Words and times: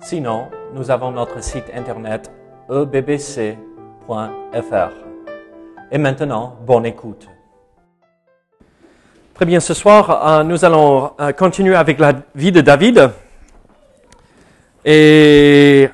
Sinon, 0.00 0.48
nous 0.74 0.90
avons 0.90 1.10
notre 1.10 1.42
site 1.42 1.64
internet 1.74 2.30
ebbc.fr. 2.70 3.56
Et 5.90 5.98
maintenant, 5.98 6.56
bonne 6.64 6.86
écoute. 6.86 7.28
Très 9.34 9.44
bien, 9.44 9.60
ce 9.60 9.74
soir, 9.74 10.26
euh, 10.26 10.44
nous 10.44 10.64
allons 10.64 11.12
euh, 11.20 11.32
continuer 11.32 11.74
avec 11.74 11.98
la 11.98 12.12
vie 12.34 12.52
de 12.52 12.60
David. 12.60 13.10
Et 14.84 15.88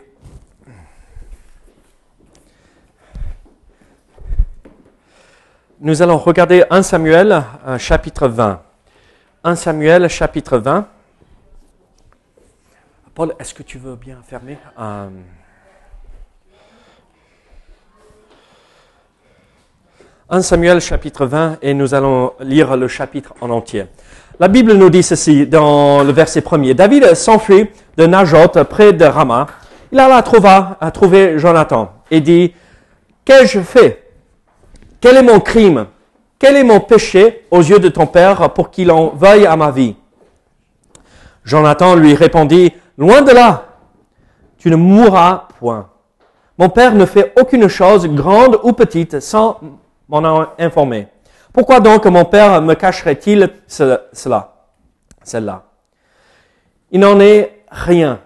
nous 5.81 6.03
allons 6.03 6.19
regarder 6.19 6.65
1 6.71 6.83
Samuel 6.83 7.43
euh, 7.67 7.79
chapitre 7.79 8.29
20. 8.29 8.63
1 9.45 9.55
Samuel 9.57 10.09
chapitre 10.09 10.59
20. 10.59 10.89
Paul, 13.15 13.33
est-ce 13.39 13.55
que 13.55 13.63
tu 13.63 13.79
veux 13.79 13.95
bien 13.95 14.19
fermer 14.29 14.59
euh, 14.77 15.09
1 20.29 20.43
Samuel 20.43 20.81
chapitre 20.81 21.25
20 21.25 21.59
et 21.63 21.75
nous 21.75 21.95
allons 21.95 22.33
lire 22.41 22.77
le 22.77 22.89
chapitre 22.89 23.33
en 23.41 23.51
entier. 23.51 23.87
La 24.41 24.49
Bible 24.49 24.73
nous 24.73 24.91
dit 24.91 25.05
ceci 25.05 25.47
dans 25.47 26.03
le 26.03 26.11
verset 26.11 26.41
premier. 26.41 26.75
David 26.75 27.15
s'enfuit 27.15 27.71
de 27.97 28.05
Najot 28.07 28.65
près 28.69 28.93
de 28.93 29.05
Rama. 29.05 29.47
Il 29.93 30.01
alla 30.01 30.25
à 30.81 30.91
trouver 30.91 31.39
Jonathan 31.39 31.93
et 32.11 32.21
dit, 32.21 32.53
qu'ai-je 33.25 33.61
fait? 33.61 34.11
Quel 35.01 35.19
est 35.19 35.23
mon 35.23 35.39
crime? 35.39 35.87
Quel 36.41 36.57
est 36.57 36.65
mon 36.65 36.81
péché 36.81 37.47
aux 37.53 37.63
yeux 37.63 37.79
de 37.79 37.91
ton 37.91 38.09
père 38.09 38.51
pour 38.55 38.73
qu'il 38.73 38.91
en 38.91 39.11
veuille 39.11 39.47
à 39.47 39.55
ma 39.55 39.71
vie? 39.71 39.95
Jonathan 41.45 41.95
lui 41.95 42.15
répondit, 42.15 42.73
Loin 42.97 43.23
de 43.23 43.33
là, 43.33 43.65
tu 44.59 44.71
ne 44.71 44.77
mourras 44.77 45.49
point. 45.59 45.89
Mon 46.59 46.69
père 46.69 46.95
ne 46.95 47.05
fait 47.05 47.33
aucune 47.39 47.67
chose, 47.69 48.07
grande 48.09 48.61
ou 48.63 48.73
petite, 48.73 49.21
sans 49.21 49.59
m'en 50.09 50.47
informer. 50.59 51.09
Pourquoi 51.53 51.81
donc 51.81 52.07
mon 52.07 52.25
père 52.25 52.63
me 52.63 52.75
cacherait-il 52.75 53.51
cela, 53.67 54.03
celle-là? 55.23 55.65
Il 56.91 57.01
n'en 57.01 57.19
est 57.19 57.65
rien. 57.71 58.21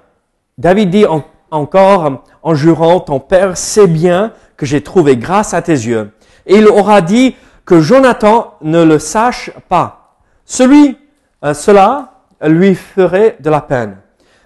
David 0.58 0.91
dit 0.91 1.06
encore 1.50 2.24
en 2.42 2.55
jurant, 2.55 3.00
ton 3.00 3.20
père 3.20 3.56
sait 3.56 3.86
bien 3.86 4.33
que 4.56 4.66
j'ai 4.66 4.83
trouvé 4.83 5.16
grâce 5.16 5.55
à 5.55 5.62
tes 5.62 5.72
yeux. 5.72 6.12
Et 6.46 6.56
il 6.56 6.66
aura 6.69 7.00
dit 7.00 7.36
que 7.64 7.80
Jonathan 7.80 8.55
ne 8.62 8.83
le 8.83 8.98
sache 8.98 9.50
pas. 9.69 10.16
Celui, 10.44 10.98
euh, 11.44 11.55
cela 11.55 12.22
lui 12.42 12.74
ferait 12.74 13.36
de 13.41 13.50
la 13.50 13.61
peine. 13.61 13.98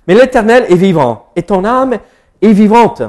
Mais 0.06 0.14
l'Éternel 0.14 0.67
est 0.69 0.77
vivant 0.77 1.27
et 1.36 1.42
ton 1.42 1.64
âme 1.64 1.98
est 2.41 2.53
vivante. 2.53 3.03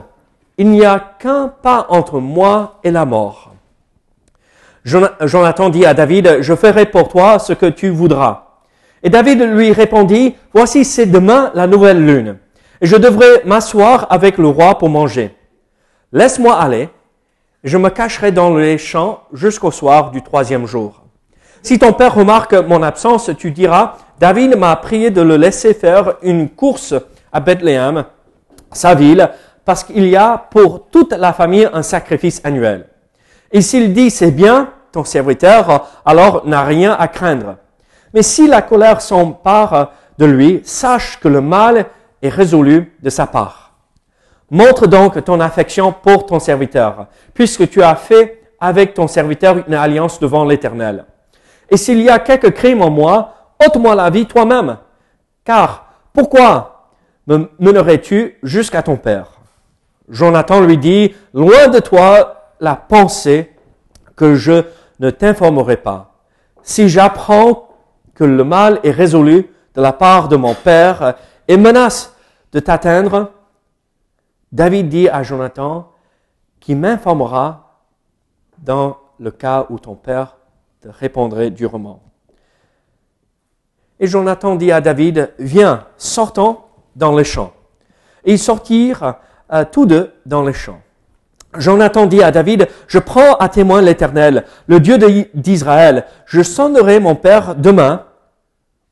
Il 0.58 0.70
n'y 0.70 0.86
a 0.86 1.00
qu'un 1.20 1.48
pas 1.48 1.88
entre 1.90 2.20
moi 2.20 2.80
et 2.84 2.92
la 2.92 3.06
mort. 3.06 3.52
Jonathan 4.86 5.70
dit 5.70 5.86
à 5.86 5.94
David, 5.94 6.42
je 6.42 6.56
ferai 6.56 6.86
pour 6.86 7.08
toi 7.08 7.40
ce 7.40 7.53
que 7.53 7.66
tu 7.66 7.90
voudras. 7.90 8.44
Et 9.02 9.09
David 9.09 9.42
lui 9.42 9.72
répondit, 9.72 10.36
voici 10.53 10.86
c'est 10.86 11.06
demain 11.06 11.52
la 11.56 11.68
nouvelle 11.68 12.06
lune, 12.06 12.38
et 12.82 12.86
je 12.86 12.96
devrais 12.96 13.44
m'asseoir 13.46 14.08
avec 14.09 14.38
le 14.38 14.48
roi 14.48 14.78
pour 14.78 14.90
manger. 14.90 15.36
Laisse-moi 16.12 16.56
aller, 16.56 16.90
je 17.64 17.78
me 17.78 17.90
cacherai 17.90 18.32
dans 18.32 18.56
les 18.56 18.78
champs 18.78 19.24
jusqu'au 19.34 19.72
soir 19.72 20.12
du 20.12 20.22
troisième 20.22 20.68
jour. 20.68 21.03
Si 21.62 21.80
ton 21.80 21.94
père 21.94 22.14
remarque 22.14 22.53
mon 22.53 22.84
absence, 22.84 23.32
tu 23.38 23.52
diras, 23.52 23.96
David 24.19 24.57
m'a 24.57 24.75
prié 24.75 25.12
de 25.12 25.22
le 25.22 25.38
laisser 25.38 25.74
faire 25.74 26.16
une 26.22 26.50
course 26.50 26.94
à 27.31 27.40
Bethléem, 27.40 28.06
sa 28.72 28.96
ville, 28.96 29.29
parce 29.66 29.84
qu'il 29.84 30.07
y 30.07 30.16
a 30.16 30.38
pour 30.38 30.88
toute 30.90 31.13
la 31.13 31.34
famille 31.34 31.68
un 31.72 31.84
sacrifice 31.84 32.41
annuel. 32.44 32.88
Et 33.52 33.62
s'il 33.62 33.94
dit 33.94 34.09
c'est 34.09 34.31
bien, 34.31 34.69
ton 34.91 35.03
serviteur, 35.03 35.90
alors 36.06 36.46
n'a 36.46 36.63
rien 36.63 36.96
à 36.97 37.07
craindre. 37.07 37.57
Mais 38.13 38.22
si 38.22 38.47
la 38.47 38.62
colère 38.62 39.02
s'empare 39.02 39.91
de 40.18 40.25
lui, 40.25 40.62
sache 40.63 41.19
que 41.19 41.28
le 41.28 41.41
mal 41.41 41.85
est 42.22 42.29
résolu 42.29 42.96
de 43.02 43.09
sa 43.09 43.25
part. 43.25 43.73
Montre 44.52 44.85
donc 44.85 45.23
ton 45.23 45.40
affection 45.40 45.91
pour 45.91 46.28
ton 46.28 46.40
serviteur, 46.40 47.07
puisque 47.34 47.68
tu 47.69 47.81
as 47.81 47.96
fait 47.96 48.41
avec 48.59 48.94
ton 48.94 49.07
serviteur 49.07 49.57
une 49.68 49.73
alliance 49.73 50.19
devant 50.19 50.46
l'Éternel. 50.46 51.06
Et 51.69 51.78
s'il 51.78 52.02
y 52.02 52.09
a 52.09 52.19
quelque 52.19 52.47
crime 52.47 52.81
en 52.81 52.91
moi, 52.91 53.34
ôte-moi 53.66 53.96
la 53.96 54.09
vie 54.09 54.25
toi-même. 54.25 54.78
Car 55.44 55.94
pourquoi 56.13 56.90
me 57.28 57.50
mènerais-tu 57.59 58.38
jusqu'à 58.44 58.84
ton 58.84 58.97
père? 58.97 59.40
Jonathan 60.09 60.62
lui 60.62 60.78
dit, 60.78 61.16
loin 61.34 61.68
de 61.68 61.79
toi 61.79 62.52
la 62.59 62.75
pensée 62.75 63.53
que 64.16 64.35
je 64.35 64.63
ne 65.00 65.09
t'informerai 65.09 65.78
pas. 65.78 66.16
Si 66.62 66.88
j'apprends 66.90 67.69
que 68.13 68.23
le 68.23 68.44
mal 68.44 68.79
est 68.84 68.91
résolu 68.91 69.50
de 69.75 69.81
la 69.81 69.94
part 69.94 70.28
de 70.28 70.35
mon 70.35 70.53
père 70.53 71.16
et 71.47 71.57
menace 71.57 72.16
de 72.52 72.59
t'atteindre, 72.59 73.31
David 74.52 74.90
dit 74.90 75.09
à 75.09 75.23
Jonathan 75.23 75.91
qu'il 76.59 76.78
m'informera 76.78 77.81
dans 78.59 78.97
le 79.19 79.31
cas 79.31 79.66
où 79.69 79.79
ton 79.79 79.96
père 79.96 80.38
te 80.81 80.88
répondrait 80.88 81.50
durement. 81.50 82.02
Et 84.03 84.08
Jonathan 84.08 84.58
dit 84.58 84.74
à 84.74 84.81
David, 84.81 85.31
viens, 85.40 85.86
sortons 85.96 86.58
dans 86.97 87.16
les 87.16 87.24
champs. 87.24 87.53
Et 88.25 88.34
ils 88.34 88.40
sortirent 88.40 89.16
euh, 89.53 89.64
tous 89.72 89.86
deux 89.86 90.12
dans 90.25 90.44
les 90.44 90.52
champs. 90.52 90.81
Jonathan 91.58 92.06
dit 92.06 92.22
à 92.22 92.30
David, 92.30 92.68
je 92.90 93.00
prends 93.00 93.36
à 93.36 93.47
témoin 93.47 93.81
l'Éternel, 93.81 94.44
le 94.68 94.81
Dieu 94.81 94.97
d'Israël, 95.34 96.03
je 96.25 96.44
sonnerai 96.44 97.00
mon 97.00 97.16
père 97.16 97.56
demain 97.56 98.03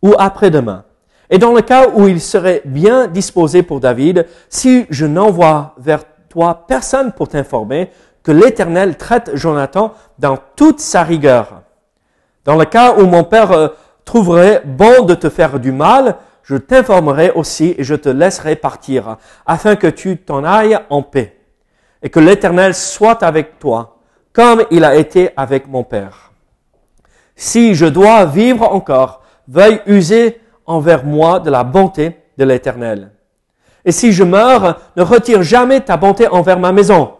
ou 0.01 0.13
après-demain. 0.17 0.85
Et 1.29 1.39
dans 1.39 1.53
le 1.53 1.61
cas 1.61 1.89
où 1.93 2.07
il 2.07 2.21
serait 2.21 2.61
bien 2.63 3.07
disposé 3.07 3.63
pour 3.63 3.81
David, 3.81 4.27
si 4.47 4.85
je 4.89 5.05
n'envoie 5.05 5.75
vers 5.77 6.05
toi 6.29 6.63
personne 6.69 7.11
pour 7.11 7.27
t'informer, 7.27 7.89
que 8.23 8.31
l'Éternel 8.31 8.95
traite 8.95 9.31
Jonathan 9.33 9.93
dans 10.19 10.37
toute 10.55 10.79
sa 10.79 11.03
rigueur. 11.03 11.63
Dans 12.45 12.55
le 12.55 12.63
cas 12.63 12.95
où 12.95 13.05
mon 13.07 13.25
père 13.25 13.73
trouverait 14.05 14.61
bon 14.65 15.05
de 15.05 15.15
te 15.15 15.29
faire 15.29 15.59
du 15.59 15.71
mal, 15.71 16.17
je 16.43 16.55
t'informerai 16.55 17.31
aussi 17.31 17.75
et 17.77 17.83
je 17.83 17.95
te 17.95 18.09
laisserai 18.09 18.55
partir, 18.55 19.17
afin 19.45 19.75
que 19.75 19.87
tu 19.87 20.17
t'en 20.17 20.43
ailles 20.43 20.79
en 20.89 21.01
paix, 21.01 21.37
et 22.01 22.09
que 22.09 22.19
l'Éternel 22.19 22.73
soit 22.73 23.23
avec 23.23 23.59
toi, 23.59 23.99
comme 24.33 24.63
il 24.71 24.83
a 24.83 24.95
été 24.95 25.31
avec 25.37 25.67
mon 25.67 25.83
Père. 25.83 26.31
Si 27.35 27.75
je 27.75 27.85
dois 27.85 28.25
vivre 28.25 28.71
encore, 28.71 29.21
veuille 29.47 29.81
user 29.85 30.41
envers 30.65 31.05
moi 31.05 31.39
de 31.39 31.49
la 31.49 31.63
bonté 31.63 32.17
de 32.37 32.43
l'Éternel. 32.43 33.11
Et 33.83 33.91
si 33.91 34.11
je 34.11 34.23
meurs, 34.23 34.79
ne 34.95 35.01
retire 35.01 35.43
jamais 35.43 35.81
ta 35.81 35.97
bonté 35.97 36.27
envers 36.27 36.59
ma 36.59 36.71
maison, 36.71 37.13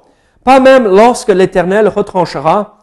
pas 0.44 0.60
même 0.60 0.86
lorsque 0.86 1.30
l'Éternel 1.30 1.88
retranchera 1.88 2.80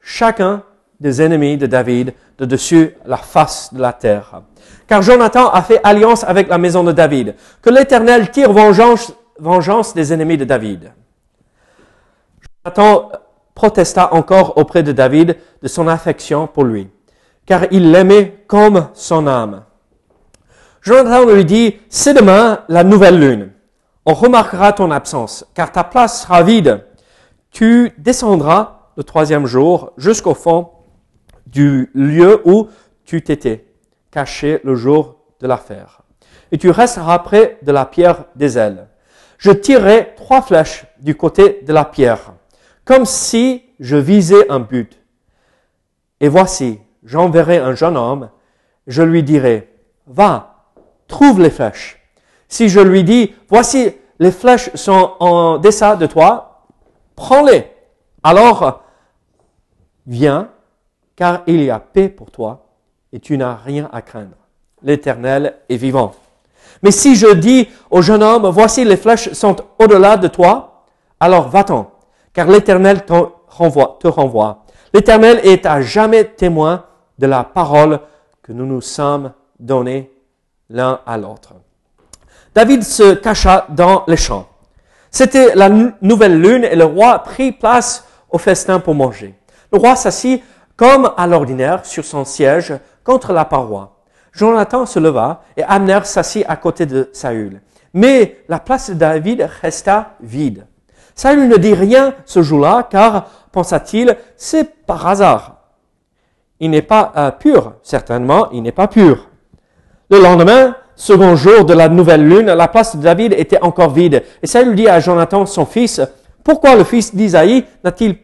chacun 0.00 0.62
des 1.02 1.20
ennemis 1.20 1.58
de 1.58 1.66
David 1.66 2.14
de 2.38 2.44
dessus 2.44 2.96
la 3.04 3.16
face 3.16 3.74
de 3.74 3.80
la 3.80 3.92
terre. 3.92 4.42
Car 4.86 5.02
Jonathan 5.02 5.48
a 5.50 5.62
fait 5.62 5.80
alliance 5.82 6.24
avec 6.24 6.48
la 6.48 6.58
maison 6.58 6.84
de 6.84 6.92
David. 6.92 7.34
Que 7.60 7.70
l'Éternel 7.70 8.30
tire 8.30 8.52
vengeance, 8.52 9.12
vengeance 9.38 9.94
des 9.94 10.12
ennemis 10.12 10.38
de 10.38 10.44
David. 10.44 10.92
Jonathan 12.64 13.10
protesta 13.54 14.14
encore 14.14 14.56
auprès 14.56 14.82
de 14.82 14.92
David 14.92 15.36
de 15.60 15.68
son 15.68 15.88
affection 15.88 16.46
pour 16.46 16.64
lui, 16.64 16.88
car 17.44 17.64
il 17.70 17.90
l'aimait 17.90 18.44
comme 18.46 18.88
son 18.94 19.26
âme. 19.26 19.64
Jonathan 20.80 21.26
lui 21.26 21.44
dit, 21.44 21.76
c'est 21.88 22.14
demain 22.14 22.60
la 22.68 22.84
nouvelle 22.84 23.18
lune. 23.18 23.50
On 24.06 24.14
remarquera 24.14 24.72
ton 24.72 24.90
absence, 24.90 25.44
car 25.54 25.70
ta 25.70 25.84
place 25.84 26.22
sera 26.22 26.42
vide. 26.42 26.84
Tu 27.50 27.92
descendras 27.98 28.90
le 28.96 29.04
troisième 29.04 29.46
jour 29.46 29.92
jusqu'au 29.96 30.34
fond 30.34 30.70
du 31.46 31.90
lieu 31.94 32.40
où 32.44 32.68
tu 33.04 33.22
t'étais 33.22 33.66
caché 34.10 34.60
le 34.64 34.74
jour 34.74 35.16
de 35.40 35.46
l'affaire. 35.46 36.02
et 36.52 36.58
tu 36.58 36.70
resteras 36.70 37.18
près 37.20 37.58
de 37.62 37.72
la 37.72 37.86
pierre 37.86 38.26
des 38.36 38.58
ailes. 38.58 38.86
Je 39.38 39.50
tirerai 39.50 40.14
trois 40.16 40.42
flèches 40.42 40.84
du 41.00 41.16
côté 41.16 41.60
de 41.62 41.72
la 41.72 41.84
pierre, 41.84 42.34
comme 42.84 43.06
si 43.06 43.64
je 43.80 43.96
visais 43.96 44.48
un 44.50 44.60
but. 44.60 45.00
Et 46.20 46.28
voici, 46.28 46.78
j'enverrai 47.02 47.56
un 47.56 47.74
jeune 47.74 47.96
homme, 47.96 48.30
je 48.86 49.02
lui 49.02 49.22
dirai, 49.22 49.74
va, 50.06 50.66
trouve 51.08 51.40
les 51.40 51.50
flèches. 51.50 52.00
Si 52.48 52.68
je 52.68 52.80
lui 52.80 53.02
dis, 53.02 53.34
voici, 53.48 53.92
les 54.18 54.30
flèches 54.30 54.70
sont 54.74 55.16
en 55.18 55.58
dessin 55.58 55.96
de 55.96 56.06
toi, 56.06 56.66
prends-les. 57.16 57.66
Alors, 58.22 58.84
viens, 60.06 60.51
car 61.22 61.44
il 61.46 61.62
y 61.62 61.70
a 61.70 61.78
paix 61.78 62.08
pour 62.08 62.32
toi, 62.32 62.64
et 63.12 63.20
tu 63.20 63.38
n'as 63.38 63.54
rien 63.54 63.88
à 63.92 64.02
craindre. 64.02 64.34
L'Éternel 64.82 65.54
est 65.68 65.76
vivant. 65.76 66.14
Mais 66.82 66.90
si 66.90 67.14
je 67.14 67.32
dis 67.32 67.68
au 67.92 68.02
jeune 68.02 68.24
homme, 68.24 68.48
voici 68.48 68.84
les 68.84 68.96
flèches 68.96 69.32
sont 69.32 69.54
au-delà 69.78 70.16
de 70.16 70.26
toi, 70.26 70.82
alors 71.20 71.48
va-t'en, 71.48 71.92
car 72.32 72.48
l'Éternel 72.48 73.04
te 73.04 73.12
renvoie. 73.46 73.98
Te 74.00 74.08
renvoie. 74.08 74.64
L'Éternel 74.92 75.38
est 75.44 75.64
à 75.64 75.80
jamais 75.80 76.24
témoin 76.24 76.86
de 77.20 77.28
la 77.28 77.44
parole 77.44 78.00
que 78.42 78.50
nous 78.50 78.66
nous 78.66 78.80
sommes 78.80 79.30
donnés 79.60 80.10
l'un 80.70 81.02
à 81.06 81.16
l'autre. 81.18 81.52
David 82.52 82.82
se 82.82 83.14
cacha 83.14 83.66
dans 83.68 84.02
les 84.08 84.16
champs. 84.16 84.48
C'était 85.08 85.54
la 85.54 85.68
nouvelle 85.68 86.40
lune 86.40 86.64
et 86.64 86.74
le 86.74 86.84
roi 86.84 87.20
prit 87.20 87.52
place 87.52 88.08
au 88.28 88.38
festin 88.38 88.80
pour 88.80 88.96
manger. 88.96 89.36
Le 89.72 89.78
roi 89.78 89.94
s'assit 89.94 90.42
comme 90.82 91.12
à 91.16 91.28
l'ordinaire 91.28 91.86
sur 91.86 92.04
son 92.04 92.24
siège 92.24 92.74
contre 93.04 93.32
la 93.32 93.44
paroi. 93.44 94.02
Jonathan 94.32 94.84
se 94.84 94.98
leva 94.98 95.44
et 95.56 95.62
Abner 95.62 96.00
s'assit 96.02 96.44
à 96.48 96.56
côté 96.56 96.86
de 96.86 97.08
Saül. 97.12 97.60
Mais 97.94 98.38
la 98.48 98.58
place 98.58 98.90
de 98.90 98.94
David 98.94 99.48
resta 99.62 100.14
vide. 100.20 100.66
Saül 101.14 101.46
ne 101.46 101.56
dit 101.56 101.74
rien 101.74 102.14
ce 102.24 102.42
jour-là 102.42 102.88
car, 102.90 103.28
pensa-t-il, 103.52 104.16
c'est 104.36 104.84
par 104.84 105.06
hasard. 105.06 105.58
Il 106.58 106.70
n'est 106.70 106.82
pas 106.82 107.12
euh, 107.16 107.30
pur, 107.30 107.74
certainement, 107.84 108.50
il 108.50 108.64
n'est 108.64 108.72
pas 108.72 108.88
pur. 108.88 109.28
Le 110.10 110.20
lendemain, 110.20 110.74
second 110.96 111.36
jour 111.36 111.64
de 111.64 111.74
la 111.74 111.88
nouvelle 111.88 112.26
lune, 112.26 112.46
la 112.46 112.66
place 112.66 112.96
de 112.96 113.02
David 113.02 113.34
était 113.34 113.62
encore 113.62 113.90
vide. 113.90 114.24
Et 114.42 114.48
Saül 114.48 114.74
dit 114.74 114.88
à 114.88 114.98
Jonathan, 114.98 115.46
son 115.46 115.64
fils, 115.64 116.00
pourquoi 116.42 116.74
le 116.74 116.82
fils 116.82 117.14
d'Isaïe 117.14 117.66
n'a-t-il 117.84 118.18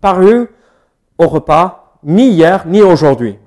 paru 0.00 0.48
au 1.18 1.28
repas 1.28 1.77
ni 2.02 2.30
hier 2.30 2.66
ni 2.66 2.82
aujourd'hui 2.82 3.38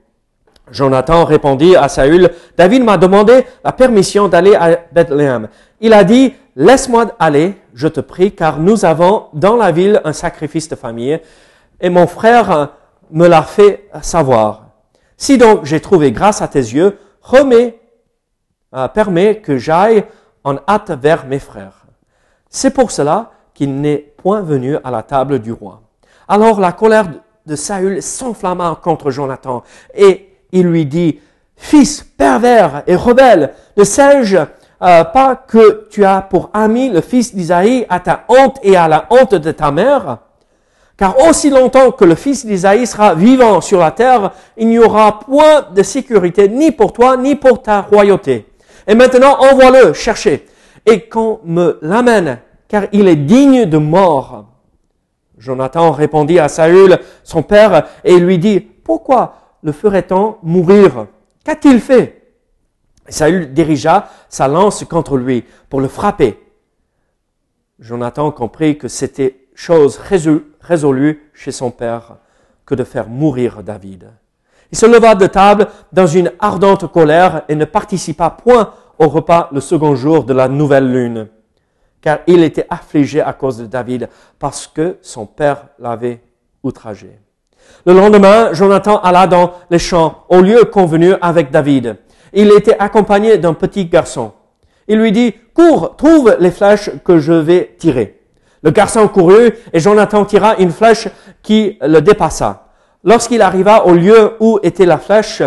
Jonathan 0.72 1.26
répondit 1.26 1.76
à 1.76 1.90
Saül, 1.90 2.30
David 2.58 2.84
m'a 2.84 2.98
demandé 2.98 3.46
la 3.64 3.72
permission 3.72 4.28
d'aller 4.28 4.56
à 4.56 4.78
Bethléem. 4.92 5.50
Il 5.82 5.94
a 5.94 6.04
dit, 6.04 6.34
laisse-moi 6.56 7.08
aller, 7.20 7.58
je 7.74 7.88
te 7.88 8.00
prie, 8.00 8.32
car 8.32 8.60
nous 8.60 8.86
avons 8.86 9.26
dans 9.34 9.58
la 9.58 9.72
ville 9.72 10.02
un 10.06 10.14
sacrifice 10.14 10.70
de 10.70 10.76
famille, 10.76 11.20
et 11.80 11.90
mon 11.90 12.08
frère 12.08 12.70
me 13.12 13.28
l'a 13.28 13.42
fait 13.42 13.90
savoir. 14.02 14.68
Si 15.18 15.38
donc 15.38 15.66
j'ai 15.66 15.80
trouvé 15.80 16.12
grâce 16.12 16.42
à 16.42 16.48
tes 16.48 16.60
yeux, 16.60 16.98
remets, 17.22 17.80
euh, 18.74 18.88
permets 18.88 19.42
que 19.42 19.58
j'aille 19.58 20.06
en 20.44 20.56
hâte 20.68 20.92
vers 20.92 21.26
mes 21.26 21.40
frères. 21.40 21.86
C'est 22.50 22.72
pour 22.72 22.92
cela 22.92 23.32
qu'il 23.54 23.76
n'est 23.76 23.98
point 23.98 24.42
venu 24.42 24.78
à 24.84 24.92
la 24.92 25.04
table 25.04 25.40
du 25.40 25.52
roi. 25.52 25.82
Alors 26.28 26.60
la 26.60 26.72
colère 26.72 27.06
de 27.46 27.56
Saül 27.56 28.02
s'enflamma 28.02 28.80
contre 28.82 29.12
Jonathan, 29.12 29.64
et 29.96 30.30
il 30.52 30.68
lui 30.68 30.86
dit, 30.86 31.20
Fils 31.62 32.04
pervers 32.18 32.84
et 32.88 32.96
rebelle, 32.96 33.54
ne 33.78 33.84
sais-je 33.84 34.38
euh, 34.38 35.04
pas 35.04 35.36
que 35.36 35.88
tu 35.92 36.04
as 36.04 36.22
pour 36.22 36.50
ami 36.54 36.90
le 36.90 37.02
fils 37.02 37.36
d'Isaïe 37.36 37.86
à 37.88 38.00
ta 38.00 38.26
honte 38.28 38.58
et 38.64 38.76
à 38.76 38.88
la 38.88 39.06
honte 39.12 39.36
de 39.36 39.52
ta 39.52 39.70
mère? 39.70 40.18
Car 40.98 41.20
aussi 41.28 41.52
longtemps 41.52 41.92
que 41.92 42.04
le 42.04 42.16
fils 42.16 42.48
d'Isaïe 42.48 42.88
sera 42.88 43.14
vivant 43.14 43.62
sur 43.62 43.80
la 43.80 43.92
terre, 43.92 44.32
il 44.58 44.70
n'y 44.70 44.80
aura 44.80 45.20
point 45.20 45.68
de 45.74 45.84
sécurité 45.84 46.50
ni 46.50 46.72
pour 46.72 46.94
toi 46.94 47.16
ni 47.16 47.36
pour 47.36 47.62
ta 47.62 47.82
royauté. 47.82 48.48
Et 48.88 48.96
maintenant, 48.96 49.38
envoie-le 49.40 49.94
chercher 49.94 50.48
et 50.86 51.08
qu'on 51.08 51.40
me 51.46 51.78
l'amène, 51.84 52.40
car 52.68 52.86
il 52.92 53.08
est 53.08 53.16
digne 53.16 53.66
de 53.66 53.78
mort. 53.78 54.46
Jonathan 55.42 55.92
répondit 55.92 56.38
à 56.38 56.48
Saül, 56.48 57.00
son 57.24 57.42
père, 57.42 57.88
et 58.04 58.20
lui 58.20 58.38
dit, 58.38 58.60
pourquoi 58.60 59.58
le 59.64 59.72
ferait-on 59.72 60.36
mourir? 60.44 61.08
Qu'a-t-il 61.44 61.80
fait 61.80 62.22
Saül 63.08 63.52
dirigea 63.52 64.08
sa 64.30 64.48
lance 64.48 64.84
contre 64.86 65.18
lui 65.18 65.44
pour 65.68 65.82
le 65.82 65.88
frapper. 65.88 66.40
Jonathan 67.80 68.30
comprit 68.30 68.78
que 68.78 68.88
c'était 68.88 69.48
chose 69.56 70.00
résolue 70.62 71.32
chez 71.34 71.52
son 71.52 71.72
père 71.72 72.18
que 72.64 72.76
de 72.76 72.84
faire 72.84 73.10
mourir 73.10 73.64
David. 73.64 74.12
Il 74.72 74.78
se 74.78 74.86
leva 74.86 75.16
de 75.16 75.26
table 75.26 75.68
dans 75.92 76.06
une 76.06 76.32
ardente 76.40 76.86
colère 76.92 77.42
et 77.50 77.56
ne 77.56 77.66
participa 77.66 78.30
point 78.30 78.74
au 79.00 79.08
repas 79.08 79.50
le 79.52 79.60
second 79.60 79.96
jour 79.96 80.24
de 80.24 80.34
la 80.34 80.48
nouvelle 80.48 80.90
lune, 80.90 81.30
car 82.02 82.20
il 82.28 82.44
était 82.44 82.66
affligé 82.70 83.22
à 83.22 83.34
cause 83.34 83.58
de 83.58 83.66
David 83.66 84.10
parce 84.40 84.68
que 84.68 84.98
son 85.02 85.26
père 85.26 85.68
l'avait 85.80 86.22
outragé. 86.64 87.20
Le 87.86 87.94
lendemain, 87.94 88.54
Jonathan 88.54 88.98
alla 88.98 89.28
dans 89.28 89.54
les 89.70 89.80
champs 89.80 90.26
au 90.30 90.42
lieu 90.42 90.66
convenu 90.66 91.14
avec 91.22 91.52
David. 91.52 91.98
Il 92.34 92.52
était 92.52 92.78
accompagné 92.78 93.38
d'un 93.38 93.54
petit 93.54 93.86
garçon. 93.86 94.34
Il 94.88 95.00
lui 95.00 95.12
dit, 95.12 95.34
cours, 95.54 95.96
trouve 95.96 96.36
les 96.40 96.52
flèches 96.52 96.90
que 97.04 97.20
je 97.20 97.34
vais 97.34 97.76
tirer. 97.78 98.20
Le 98.64 98.72
garçon 98.72 99.08
courut 99.08 99.54
et 99.74 99.80
Jonathan 99.80 100.26
tira 100.26 100.56
une 100.58 100.72
flèche 100.72 101.08
qui 101.42 101.78
le 101.82 102.00
dépassa. 102.00 102.68
Lorsqu'il 103.04 103.42
arriva 103.42 103.86
au 103.86 103.94
lieu 103.94 104.34
où 104.40 104.60
était 104.62 104.86
la 104.86 105.00
flèche 105.00 105.42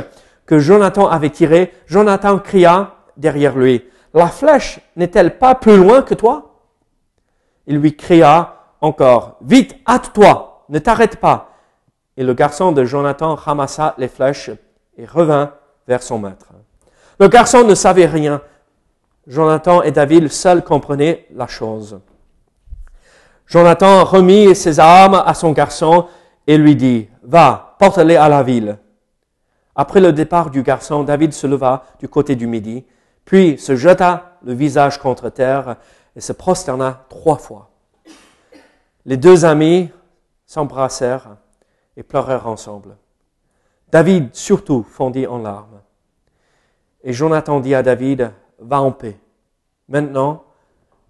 que 0.46 0.58
Jonathan 0.58 1.06
avait 1.06 1.30
tirée, 1.30 1.72
Jonathan 1.86 2.38
cria 2.38 2.94
derrière 3.16 3.56
lui, 3.56 3.84
La 4.12 4.26
flèche 4.26 4.80
n'est-elle 4.96 5.38
pas 5.38 5.54
plus 5.54 5.76
loin 5.76 6.02
que 6.02 6.14
toi? 6.14 6.43
Il 7.66 7.78
lui 7.78 7.96
cria 7.96 8.56
encore, 8.80 9.36
Vite, 9.40 9.76
hâte-toi, 9.88 10.64
ne 10.68 10.78
t'arrête 10.78 11.16
pas. 11.16 11.50
Et 12.16 12.22
le 12.22 12.34
garçon 12.34 12.72
de 12.72 12.84
Jonathan 12.84 13.34
ramassa 13.34 13.94
les 13.98 14.08
flèches 14.08 14.50
et 14.96 15.06
revint 15.06 15.52
vers 15.88 16.02
son 16.02 16.18
maître. 16.18 16.48
Le 17.18 17.28
garçon 17.28 17.64
ne 17.64 17.74
savait 17.74 18.06
rien. 18.06 18.40
Jonathan 19.26 19.82
et 19.82 19.90
David 19.90 20.28
seuls 20.28 20.62
comprenaient 20.62 21.26
la 21.34 21.46
chose. 21.46 22.00
Jonathan 23.46 24.04
remit 24.04 24.54
ses 24.54 24.80
armes 24.80 25.22
à 25.24 25.34
son 25.34 25.52
garçon 25.52 26.06
et 26.46 26.58
lui 26.58 26.76
dit, 26.76 27.08
Va, 27.22 27.76
porte-les 27.78 28.16
à 28.16 28.28
la 28.28 28.42
ville. 28.42 28.78
Après 29.76 30.00
le 30.00 30.12
départ 30.12 30.50
du 30.50 30.62
garçon, 30.62 31.02
David 31.02 31.32
se 31.32 31.46
leva 31.46 31.84
du 31.98 32.08
côté 32.08 32.36
du 32.36 32.46
midi, 32.46 32.84
puis 33.24 33.58
se 33.58 33.76
jeta 33.76 34.36
le 34.44 34.52
visage 34.52 34.98
contre 34.98 35.30
terre 35.30 35.76
et 36.16 36.20
se 36.20 36.32
prosterna 36.32 37.04
trois 37.08 37.38
fois. 37.38 37.70
Les 39.04 39.16
deux 39.16 39.44
amis 39.44 39.90
s'embrassèrent 40.46 41.36
et 41.96 42.02
pleurèrent 42.02 42.46
ensemble. 42.46 42.96
David 43.90 44.34
surtout 44.34 44.82
fondit 44.82 45.26
en 45.26 45.38
larmes. 45.38 45.80
Et 47.02 47.12
Jonathan 47.12 47.60
dit 47.60 47.74
à 47.74 47.82
David, 47.82 48.32
va 48.58 48.80
en 48.80 48.92
paix, 48.92 49.18
maintenant 49.88 50.44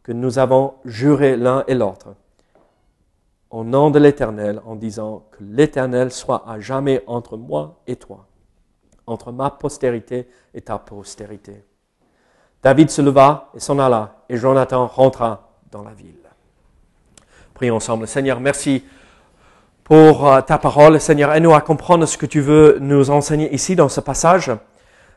que 0.02 0.12
nous 0.12 0.38
avons 0.38 0.74
juré 0.84 1.36
l'un 1.36 1.64
et 1.66 1.74
l'autre, 1.74 2.14
au 3.50 3.62
nom 3.62 3.90
de 3.90 3.98
l'Éternel, 3.98 4.60
en 4.66 4.74
disant 4.74 5.24
que 5.30 5.44
l'Éternel 5.44 6.10
soit 6.10 6.48
à 6.48 6.58
jamais 6.58 7.02
entre 7.06 7.36
moi 7.36 7.80
et 7.86 7.96
toi, 7.96 8.26
entre 9.06 9.30
ma 9.30 9.50
postérité 9.50 10.28
et 10.52 10.62
ta 10.62 10.78
postérité. 10.78 11.64
David 12.64 12.88
se 12.88 13.02
leva 13.02 13.50
et 13.54 13.60
s'en 13.60 13.78
alla, 13.78 14.14
et 14.26 14.38
Jonathan 14.38 14.86
rentra 14.86 15.50
dans 15.70 15.82
la 15.82 15.92
ville. 15.92 16.14
Prions 17.52 17.76
ensemble. 17.76 18.08
Seigneur, 18.08 18.40
merci 18.40 18.82
pour 19.84 20.26
euh, 20.26 20.40
ta 20.40 20.56
parole. 20.56 20.98
Seigneur, 20.98 21.30
aide-nous 21.34 21.52
à 21.52 21.60
comprendre 21.60 22.06
ce 22.06 22.16
que 22.16 22.24
tu 22.24 22.40
veux 22.40 22.78
nous 22.80 23.10
enseigner 23.10 23.52
ici 23.52 23.76
dans 23.76 23.90
ce 23.90 24.00
passage. 24.00 24.50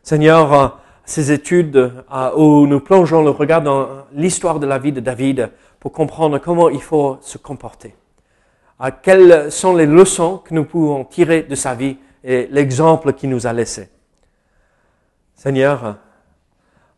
Seigneur, 0.03 0.53
euh, 0.53 0.67
ces 1.05 1.31
études 1.31 1.77
euh, 1.77 2.31
où 2.35 2.67
nous 2.67 2.81
plongeons 2.81 3.23
le 3.23 3.29
regard 3.29 3.61
dans 3.61 3.87
l'histoire 4.11 4.59
de 4.59 4.67
la 4.67 4.77
vie 4.77 4.91
de 4.91 4.99
David 4.99 5.49
pour 5.79 5.93
comprendre 5.93 6.39
comment 6.39 6.67
il 6.67 6.81
faut 6.81 7.17
se 7.21 7.37
comporter. 7.37 7.95
Quelles 9.01 9.51
sont 9.51 9.73
les 9.73 9.85
leçons 9.85 10.37
que 10.37 10.53
nous 10.53 10.65
pouvons 10.65 11.05
tirer 11.05 11.43
de 11.43 11.55
sa 11.55 11.73
vie 11.73 11.97
et 12.23 12.47
l'exemple 12.51 13.13
qu'il 13.13 13.29
nous 13.29 13.47
a 13.47 13.53
laissé. 13.53 13.89
Seigneur, 15.33 15.95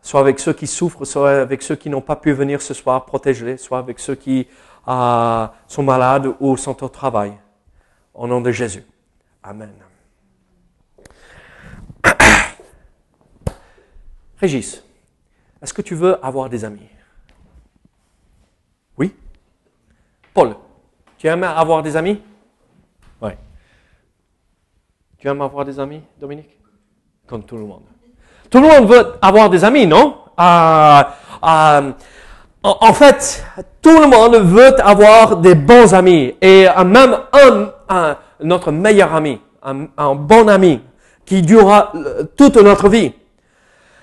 soit 0.02 0.20
avec 0.20 0.40
ceux 0.40 0.54
qui 0.54 0.68
souffrent, 0.68 1.06
soit 1.06 1.42
avec 1.42 1.62
ceux 1.62 1.76
qui 1.76 1.90
n'ont 1.90 2.02
pas 2.02 2.16
pu 2.16 2.32
venir 2.32 2.62
ce 2.62 2.74
soir, 2.74 3.06
protège-les, 3.06 3.58
soit 3.58 3.80
avec 3.80 4.00
ceux 4.00 4.16
qui 4.16 4.48
sont 4.86 5.84
malades 5.84 6.34
ou 6.40 6.58
sont 6.58 6.84
au 6.84 6.90
travail. 6.90 7.34
Au 8.14 8.28
nom 8.28 8.42
de 8.42 8.52
Jésus. 8.52 8.84
Amen. 9.44 9.74
Régis, 14.38 14.84
Est-ce 15.62 15.74
que 15.74 15.82
tu 15.82 15.96
veux 15.96 16.24
avoir 16.26 16.50
des 16.50 16.64
amis? 16.66 16.88
Oui 18.98 19.14
Paul, 20.34 20.56
tu 21.18 21.28
aimes 21.28 21.44
avoir 21.44 21.84
des 21.84 21.96
amis? 21.96 22.22
Oui. 23.22 23.32
Tu 25.18 25.28
aimes 25.28 25.42
avoir 25.42 25.66
des 25.66 25.80
amis, 25.80 26.02
Dominique? 26.18 26.58
Comme 27.28 27.44
tout 27.44 27.58
le 27.58 27.66
monde. 27.66 27.84
Tout 28.50 28.60
le 28.60 28.68
monde 28.68 28.90
veut 28.90 29.14
avoir 29.22 29.50
des 29.50 29.64
amis, 29.64 29.86
non? 29.86 30.16
Euh, 30.40 31.04
euh, 31.44 31.92
en, 32.64 32.94
fait, 32.94 33.46
tout 33.82 34.00
le 34.00 34.08
monde 34.08 34.36
veut 34.36 34.80
avoir 34.82 35.38
des 35.38 35.56
bons 35.56 35.94
amis. 35.94 36.36
Et 36.42 36.68
même 36.86 37.18
un, 37.90 38.16
notre 38.42 38.72
meilleur 38.72 39.14
ami, 39.14 39.40
un, 39.64 40.16
bon 40.16 40.48
ami 40.48 40.82
qui 41.26 41.42
durera 41.42 41.92
euh, 41.96 42.24
toute 42.36 42.58
notre 42.58 42.90
vie. 42.90 43.14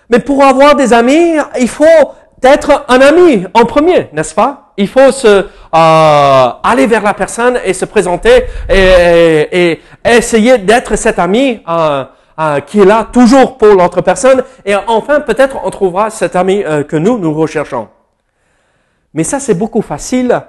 Mais 0.08 0.20
pour 0.20 0.44
avoir 0.44 0.76
des 0.76 0.92
amis, 0.92 1.36
il 1.58 1.68
faut 1.68 1.84
être 2.42 2.84
un 2.88 3.00
ami 3.00 3.44
en 3.54 3.64
premier, 3.64 4.08
n'est-ce 4.12 4.34
pas? 4.34 4.72
Il 4.76 4.88
faut 4.88 5.10
se 5.10 5.26
euh, 5.26 6.48
aller 6.62 6.86
vers 6.86 7.02
la 7.02 7.14
personne 7.14 7.58
et 7.64 7.72
se 7.72 7.84
présenter 7.86 8.44
et, 8.68 9.80
essayer 10.04 10.58
d'être 10.58 10.94
cet 10.96 11.18
ami 11.18 11.60
euh, 11.68 12.04
qui 12.66 12.80
est 12.80 12.84
là 12.84 13.08
toujours 13.10 13.56
pour 13.58 13.68
l'autre 13.68 14.00
personne. 14.00 14.42
Et 14.64 14.74
enfin, 14.74 15.20
peut-être 15.20 15.56
on 15.64 15.70
trouvera 15.70 16.10
cet 16.10 16.36
ami 16.36 16.62
que 16.88 16.96
nous 16.96 17.18
nous 17.18 17.32
recherchons. 17.32 17.88
Mais 19.16 19.24
ça, 19.24 19.40
c'est 19.40 19.54
beaucoup 19.54 19.80
facile 19.80 20.42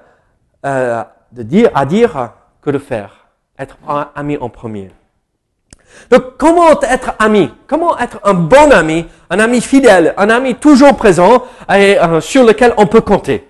euh, 0.65 1.01
de 1.32 1.44
dire, 1.44 1.70
à 1.74 1.86
dire 1.86 2.34
que 2.62 2.70
de 2.70 2.77
faire. 2.77 3.27
Être 3.58 3.77
un 3.88 4.10
ami 4.13 4.38
en 4.38 4.50
premier. 4.50 4.91
Donc, 6.12 6.36
comment 6.38 6.79
être 6.82 7.13
ami? 7.17 7.50
Comment 7.65 7.98
être 7.98 8.20
un 8.25 8.34
bon 8.34 8.70
ami, 8.74 9.06
un 9.29 9.39
ami 9.39 9.62
fidèle, 9.62 10.13
un 10.17 10.29
ami 10.29 10.56
toujours 10.56 10.98
présent? 10.98 11.46
Et 11.74 11.98
euh, 11.98 12.20
sur 12.20 12.44
lequel 12.44 12.74
on 12.75 12.88
peut 12.88 13.00
compter? 13.00 13.48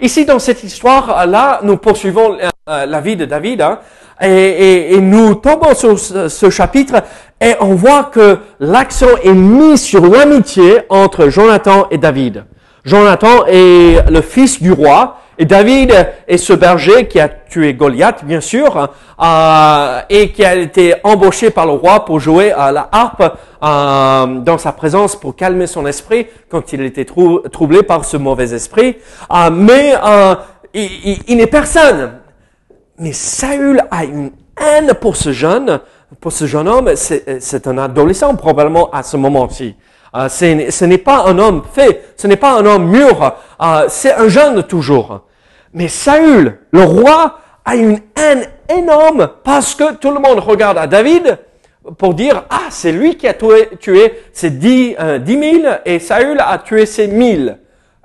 Ici, 0.00 0.26
dans 0.26 0.38
cette 0.38 0.62
histoire-là, 0.62 1.60
nous 1.62 1.78
poursuivons 1.78 2.36
euh, 2.68 2.86
la 2.86 3.00
vie 3.00 3.16
de 3.16 3.24
David 3.24 3.62
hein, 3.62 3.80
et, 4.20 4.94
et, 4.94 5.00
nous 5.00 5.34
tombons 5.36 5.74
sur 5.74 5.98
ce, 5.98 6.50
chapitre 6.50 7.02
et 7.40 7.54
on 7.60 7.74
voit 7.74 8.04
que 8.04 8.38
l'accent 8.60 9.16
est 9.22 9.32
mis 9.32 9.78
sur 9.78 10.06
l'amitié 10.06 10.80
entre 10.88 11.28
Jonathan 11.28 11.86
et 11.90 11.98
David. 11.98 12.44
Jonathan 12.84 13.44
est 13.46 14.10
le 14.10 14.20
fils 14.22 14.62
du 14.62 14.72
roi, 14.72 15.18
et 15.40 15.44
David 15.44 15.94
est 16.26 16.36
ce 16.36 16.52
berger 16.52 17.06
qui 17.06 17.20
a 17.20 17.28
tué 17.28 17.72
Goliath, 17.74 18.24
bien 18.24 18.40
sûr, 18.40 18.88
euh, 19.22 20.00
et 20.10 20.32
qui 20.32 20.44
a 20.44 20.56
été 20.56 20.94
embauché 21.04 21.50
par 21.50 21.66
le 21.66 21.72
roi 21.72 22.04
pour 22.04 22.18
jouer 22.18 22.50
à 22.50 22.72
la 22.72 22.88
harpe 22.90 23.22
euh, 23.62 24.40
dans 24.40 24.58
sa 24.58 24.72
présence 24.72 25.14
pour 25.14 25.36
calmer 25.36 25.68
son 25.68 25.86
esprit 25.86 26.26
quand 26.50 26.72
il 26.72 26.80
était 26.82 27.04
troublé 27.04 27.84
par 27.84 28.04
ce 28.04 28.16
mauvais 28.16 28.52
esprit. 28.52 28.96
Euh, 29.32 29.50
mais 29.52 29.94
il, 30.74 31.18
il 31.28 31.36
n'est 31.36 31.46
personne. 31.46 32.17
Mais 32.98 33.12
Saül 33.12 33.80
a 33.90 34.04
une 34.04 34.32
haine 34.60 34.92
pour 34.94 35.16
ce 35.16 35.32
jeune, 35.32 35.80
pour 36.20 36.32
ce 36.32 36.46
jeune 36.46 36.68
homme. 36.68 36.90
C'est 36.96 37.66
un 37.66 37.78
adolescent 37.78 38.34
probablement 38.34 38.90
à 38.90 39.02
ce 39.02 39.16
moment-ci. 39.16 39.76
Euh, 40.14 40.28
ce 40.28 40.84
n'est 40.84 40.98
pas 40.98 41.24
un 41.26 41.38
homme 41.38 41.62
fait, 41.72 42.12
ce 42.16 42.26
n'est 42.26 42.36
pas 42.36 42.52
un 42.58 42.64
homme 42.64 42.88
mûr, 42.88 43.34
euh, 43.60 43.84
c'est 43.88 44.14
un 44.14 44.28
jeune 44.28 44.62
toujours. 44.62 45.20
Mais 45.74 45.86
Saül, 45.86 46.58
le 46.72 46.82
roi, 46.82 47.38
a 47.64 47.76
une 47.76 48.00
haine 48.16 48.46
énorme 48.74 49.28
parce 49.44 49.74
que 49.74 49.94
tout 49.96 50.10
le 50.10 50.20
monde 50.20 50.38
regarde 50.38 50.78
à 50.78 50.86
David 50.86 51.38
pour 51.98 52.14
dire, 52.14 52.44
ah, 52.48 52.68
c'est 52.70 52.92
lui 52.92 53.18
qui 53.18 53.28
a 53.28 53.34
tué, 53.34 53.68
tué 53.78 54.14
ses 54.32 54.48
dix, 54.48 54.96
euh, 54.98 55.18
dix 55.18 55.36
mille 55.36 55.78
et 55.84 55.98
Saül 55.98 56.40
a 56.40 56.56
tué 56.58 56.86
ses 56.86 57.08
mille. 57.08 57.58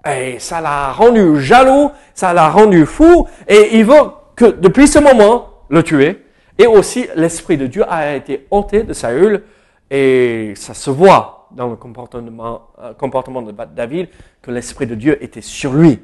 Et 0.05 0.37
ça 0.39 0.59
l'a 0.59 0.91
rendu 0.91 1.39
jaloux, 1.41 1.91
ça 2.13 2.33
l'a 2.33 2.49
rendu 2.49 2.85
fou 2.85 3.25
et 3.47 3.77
il 3.77 3.85
veut 3.85 4.01
que 4.35 4.45
depuis 4.45 4.87
ce 4.87 4.99
moment 4.99 5.49
le 5.69 5.83
tuer. 5.83 6.25
Et 6.57 6.67
aussi 6.67 7.07
l'esprit 7.15 7.57
de 7.57 7.65
Dieu 7.65 7.83
a 7.91 8.15
été 8.15 8.47
ôté 8.51 8.83
de 8.83 8.93
Saül 8.93 9.43
et 9.89 10.53
ça 10.55 10.73
se 10.73 10.91
voit 10.91 11.47
dans 11.51 11.67
le 11.67 11.75
comportement, 11.75 12.67
euh, 12.79 12.93
comportement 12.93 13.41
de 13.41 13.51
David 13.51 14.09
que 14.41 14.51
l'Esprit 14.51 14.87
de 14.87 14.95
Dieu 14.95 15.23
était 15.23 15.41
sur 15.41 15.73
lui. 15.73 15.99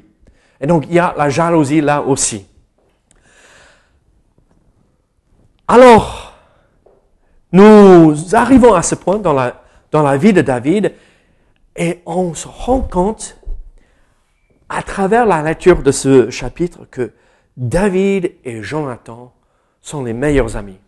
Et 0.60 0.66
donc 0.66 0.84
il 0.88 0.94
y 0.94 0.98
a 0.98 1.14
la 1.16 1.28
jalousie 1.28 1.80
là 1.80 2.02
aussi. 2.02 2.46
Alors, 5.66 6.34
nous 7.52 8.14
arrivons 8.34 8.74
à 8.74 8.82
ce 8.82 8.96
point 8.96 9.18
dans 9.18 9.32
la, 9.32 9.62
dans 9.92 10.02
la 10.02 10.16
vie 10.16 10.32
de 10.32 10.40
David 10.40 10.92
et 11.76 12.00
on 12.06 12.34
se 12.34 12.48
rend 12.48 12.80
compte 12.80 13.38
à 14.68 14.82
travers 14.82 15.26
la 15.26 15.42
lecture 15.42 15.82
de 15.82 15.92
ce 15.92 16.30
chapitre 16.30 16.86
que 16.90 17.12
David 17.56 18.32
et 18.44 18.62
Jonathan 18.62 19.32
sont 19.80 20.04
les 20.04 20.12
meilleurs 20.12 20.56
amis. 20.56 20.78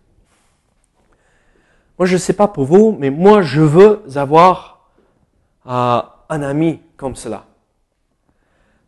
Moi, 1.98 2.06
je 2.06 2.14
ne 2.14 2.18
sais 2.18 2.32
pas 2.32 2.48
pour 2.48 2.64
vous, 2.64 2.96
mais 2.98 3.10
moi, 3.10 3.42
je 3.42 3.60
veux 3.60 4.02
avoir 4.16 4.80
euh, 5.66 6.00
un 6.28 6.42
ami 6.42 6.80
comme 6.96 7.14
cela. 7.14 7.44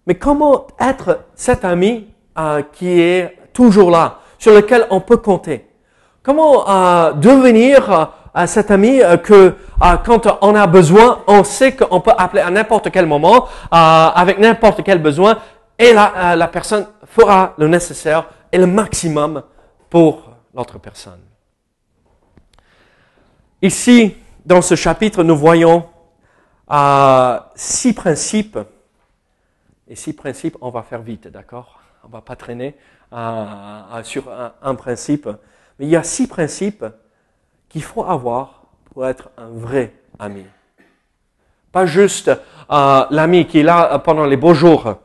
Mais 0.07 0.16
comment 0.16 0.66
être 0.81 1.21
cet 1.35 1.64
ami 1.64 2.09
euh, 2.38 2.62
qui 2.73 3.00
est 3.00 3.38
toujours 3.52 3.90
là, 3.90 4.19
sur 4.38 4.52
lequel 4.54 4.87
on 4.90 5.00
peut 5.00 5.19
compter? 5.19 5.69
Comment 6.23 6.69
euh, 6.69 7.12
devenir 7.12 8.11
cet 8.47 8.73
ami 8.73 8.99
que 9.23 9.54
quand 10.04 10.26
on 10.40 10.57
a 10.57 10.66
besoin, 10.66 11.23
on 11.28 11.45
sait 11.45 11.76
qu'on 11.76 12.00
peut 12.00 12.11
appeler 12.19 12.43
à 12.43 12.50
n'importe 12.50 12.90
quel 12.90 13.07
moment, 13.07 13.47
avec 13.71 14.40
n'importe 14.40 14.83
quel 14.83 15.00
besoin, 15.00 15.38
et 15.78 15.93
la, 15.93 16.35
la 16.35 16.49
personne 16.49 16.88
fera 17.14 17.54
le 17.59 17.68
nécessaire 17.68 18.28
et 18.50 18.59
le 18.59 18.66
maximum 18.66 19.42
pour 19.88 20.33
l'autre 20.52 20.78
personne. 20.78 21.21
Ici, 23.62 24.16
dans 24.44 24.61
ce 24.61 24.75
chapitre, 24.75 25.23
nous 25.23 25.37
voyons 25.37 25.87
euh, 26.71 27.38
six 27.54 27.92
principes. 27.92 28.59
Et 29.87 29.94
six 29.94 30.12
principes, 30.12 30.56
on 30.61 30.71
va 30.71 30.83
faire 30.83 31.02
vite, 31.02 31.28
d'accord? 31.28 31.80
On 32.02 32.09
va 32.09 32.21
pas 32.21 32.35
traîner 32.35 32.75
euh, 33.12 34.02
sur 34.02 34.25
un, 34.61 34.75
principe. 34.75 35.28
Mais 35.78 35.87
il 35.87 35.90
y 35.90 35.97
a 35.97 36.02
six 36.02 36.26
principes 36.26 36.85
qu'il 37.68 37.83
faut 37.83 38.04
avoir 38.04 38.64
pour 38.92 39.06
être 39.06 39.30
un 39.38 39.49
vrai 39.49 39.94
ami. 40.18 40.44
Pas 41.71 41.87
juste 41.87 42.28
euh, 42.28 43.04
l'ami 43.11 43.47
qui 43.47 43.61
est 43.61 43.62
là 43.62 43.99
pendant 44.00 44.26
les 44.26 44.37
beaux 44.37 44.54
jours, 44.54 44.97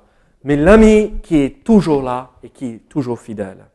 mais 0.43 0.55
l'ami 0.55 1.13
qui 1.23 1.41
est 1.41 1.63
toujours 1.63 2.01
là 2.01 2.29
et 2.43 2.49
qui 2.49 2.65
est 2.67 2.89
toujours 2.89 3.19
fidèle. 3.19 3.65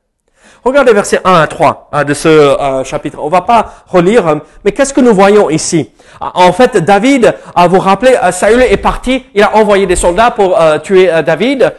Regardez 0.63 0.93
versets 0.93 1.21
1 1.25 1.33
à 1.33 1.47
3 1.47 1.89
hein, 1.93 2.05
de 2.05 2.15
ce 2.15 2.29
euh, 2.29 2.85
chapitre. 2.85 3.19
On 3.21 3.29
va 3.29 3.43
pas 3.43 3.85
relire, 3.87 4.27
hein, 4.27 4.43
mais 4.65 4.73
qu'est-ce 4.73 4.93
que 4.95 5.01
nous 5.01 5.15
voyons 5.15 5.51
ici? 5.51 5.91
Ah, 6.21 6.33
En 6.35 6.53
fait, 6.53 6.77
David, 6.79 7.35
à 7.55 7.67
vous 7.67 7.79
rappeler, 7.79 8.17
euh, 8.23 8.31
Saül 8.31 8.63
est 8.63 8.77
parti, 8.77 9.25
il 9.35 9.43
a 9.43 9.57
envoyé 9.57 9.87
des 9.87 9.97
soldats 9.97 10.31
pour 10.31 10.61
euh, 10.61 10.79
tuer 10.79 11.11
David, 11.25 11.75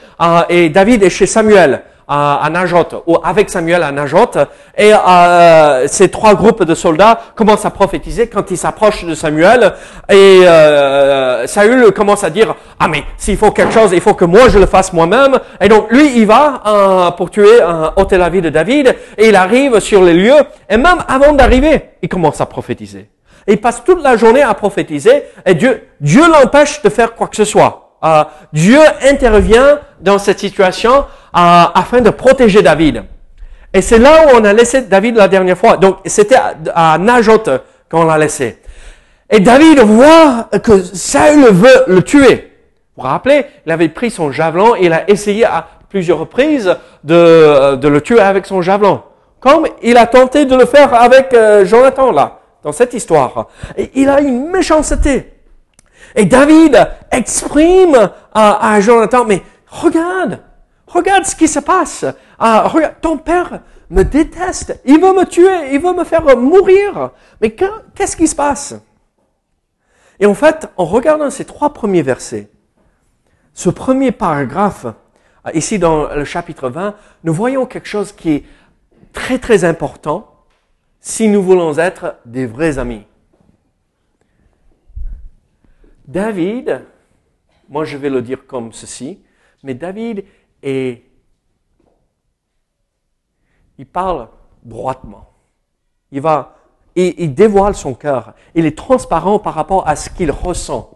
et 0.50 0.70
David 0.70 1.04
est 1.04 1.10
chez 1.10 1.25
Samuel 1.25 1.84
à, 2.07 2.47
Najot, 2.51 3.03
ou 3.07 3.17
avec 3.24 3.50
Samuel 3.50 3.81
à 3.83 3.91
Najot, 3.91 4.31
et 4.77 4.93
euh, 4.93 5.88
ces 5.88 6.09
trois 6.09 6.35
groupes 6.35 6.63
de 6.63 6.75
soldats 6.75 7.19
commencent 7.35 7.65
à 7.65 7.71
prophétiser 7.71 8.27
quand 8.27 8.51
ils 8.51 8.57
s'approchent 8.57 9.05
de 9.05 9.15
Samuel, 9.15 9.74
et 10.09 10.41
euh, 10.43 11.47
Saül 11.47 11.91
commence 11.91 12.24
à 12.24 12.29
dire, 12.29 12.55
ah 12.79 12.88
mais 12.88 13.03
s'il 13.17 13.38
faut 13.38 13.51
quelque 13.51 13.74
chose, 13.74 13.91
il 13.93 14.01
faut 14.01 14.13
que 14.13 14.25
moi 14.25 14.50
je 14.50 14.59
le 14.59 14.67
fasse 14.67 14.93
moi-même, 14.93 15.39
et 15.59 15.67
donc 15.67 15.91
lui 15.91 16.17
il 16.17 16.27
va 16.27 16.62
euh, 16.65 17.12
pour 17.12 17.31
tuer, 17.31 17.62
euh, 17.62 17.89
ôter 17.95 18.17
la 18.17 18.29
vie 18.29 18.41
de 18.41 18.50
David, 18.50 18.95
et 19.17 19.29
il 19.29 19.35
arrive 19.35 19.79
sur 19.79 20.03
les 20.03 20.13
lieux, 20.13 20.41
et 20.69 20.77
même 20.77 21.03
avant 21.07 21.33
d'arriver, 21.33 21.89
il 22.01 22.09
commence 22.09 22.39
à 22.39 22.45
prophétiser. 22.45 23.09
Il 23.47 23.59
passe 23.62 23.83
toute 23.83 24.03
la 24.03 24.17
journée 24.17 24.41
à 24.41 24.53
prophétiser, 24.53 25.24
et 25.45 25.53
Dieu, 25.55 25.88
Dieu 26.00 26.24
l'empêche 26.27 26.81
de 26.81 26.89
faire 26.89 27.13
quoi 27.15 27.27
que 27.27 27.35
ce 27.35 27.45
soit. 27.45 27.85
Euh, 28.03 28.24
Dieu 28.53 28.79
intervient 29.01 29.79
dans 30.00 30.19
cette 30.19 30.39
situation 30.39 30.91
euh, 30.93 31.03
afin 31.36 32.01
de 32.01 32.10
protéger 32.10 32.62
David. 32.62 33.04
Et 33.74 33.82
c'est 33.82 34.00
là 34.00 34.27
où 34.27 34.38
on 34.38 34.44
a 34.46 34.54
laissé 34.54 34.82
David 34.84 35.18
la 35.18 35.27
dernière 35.27 35.58
fois. 35.58 35.77
Donc 35.77 35.98
c'était 36.06 36.38
à, 36.74 36.98
Najot 36.98 37.44
qu'on 37.92 38.06
l'a 38.06 38.18
laissé. 38.18 38.60
Et 39.30 39.39
David 39.39 39.80
voit 39.80 40.50
que 40.63 40.82
Saül 40.82 41.48
veut 41.51 41.84
le 41.88 42.01
tuer. 42.01 42.51
Vous 42.96 43.04
vous 43.04 43.10
rappelez, 43.10 43.46
il 43.65 43.72
avait 43.72 43.89
pris 43.89 44.10
son 44.10 44.32
javelot 44.32 44.77
et 44.77 44.86
il 44.86 44.94
a 44.94 45.10
essayé 45.10 45.44
à 45.44 45.68
plusieurs 45.89 46.20
reprises 46.20 46.74
de, 47.04 47.75
de 47.75 47.88
le 47.88 48.00
tuer 48.00 48.22
avec 48.22 48.46
son 48.46 48.62
javelot. 48.62 49.01
Comme 49.42 49.68
il 49.84 49.98
a 49.98 50.08
tenté 50.08 50.46
de 50.46 50.56
le 50.56 50.65
faire 50.65 50.94
avec 50.94 51.34
euh, 51.34 51.65
Jonathan 51.65 52.12
là, 52.12 52.39
dans 52.63 52.72
cette 52.72 52.94
histoire. 52.94 53.48
Et 53.77 53.92
il 53.94 54.10
a 54.10 54.22
une 54.22 54.50
méchanceté. 54.50 55.34
Et 56.15 56.25
David 56.25 56.88
exprime 57.12 58.10
à, 58.34 58.80
Jonathan, 58.80 59.25
mais 59.25 59.44
regarde, 59.68 60.39
regarde 60.95 61.25
ce 61.25 61.35
qui 61.35 61.47
se 61.47 61.59
passe. 61.59 62.05
Ah, 62.39 62.71
ton 63.01 63.17
père 63.17 63.61
me 63.89 64.03
déteste, 64.03 64.79
il 64.85 64.99
veut 64.99 65.13
me 65.13 65.25
tuer, 65.25 65.73
il 65.73 65.79
veut 65.79 65.93
me 65.93 66.03
faire 66.03 66.37
mourir. 66.37 67.11
Mais 67.41 67.51
qu'est-ce 67.51 68.17
qui 68.17 68.27
se 68.27 68.35
passe? 68.35 68.75
Et 70.19 70.25
en 70.25 70.33
fait, 70.33 70.69
en 70.77 70.85
regardant 70.85 71.29
ces 71.29 71.45
trois 71.45 71.73
premiers 71.73 72.01
versets, 72.01 72.49
ce 73.53 73.69
premier 73.69 74.11
paragraphe, 74.11 74.85
euh, 74.85 75.51
ici 75.53 75.77
dans 75.77 76.13
le 76.13 76.25
chapitre 76.25 76.69
20, 76.69 76.95
nous 77.23 77.33
voyons 77.33 77.65
quelque 77.65 77.87
chose 77.87 78.11
qui 78.11 78.31
est 78.31 78.43
très 79.13 79.39
très 79.39 79.63
important 79.63 80.31
si 80.99 81.27
nous 81.27 81.43
voulons 81.43 81.77
être 81.77 82.17
des 82.25 82.45
vrais 82.45 82.79
amis. 82.79 83.03
David, 86.07 86.81
moi 87.69 87.85
je 87.85 87.97
vais 87.97 88.09
le 88.09 88.21
dire 88.21 88.45
comme 88.47 88.71
ceci, 88.73 89.21
mais 89.63 89.73
David 89.73 90.23
est, 90.65 91.03
il 93.77 93.86
parle 93.86 94.27
droitement. 94.63 95.29
Il 96.12 96.22
va, 96.22 96.55
et 96.95 97.24
il 97.24 97.34
dévoile 97.34 97.75
son 97.75 97.93
cœur. 97.93 98.34
Il 98.53 98.65
est 98.65 98.77
transparent 98.77 99.39
par 99.39 99.53
rapport 99.53 99.88
à 99.88 99.95
ce 99.95 100.10
qu'il 100.10 100.31
ressent. 100.31 100.89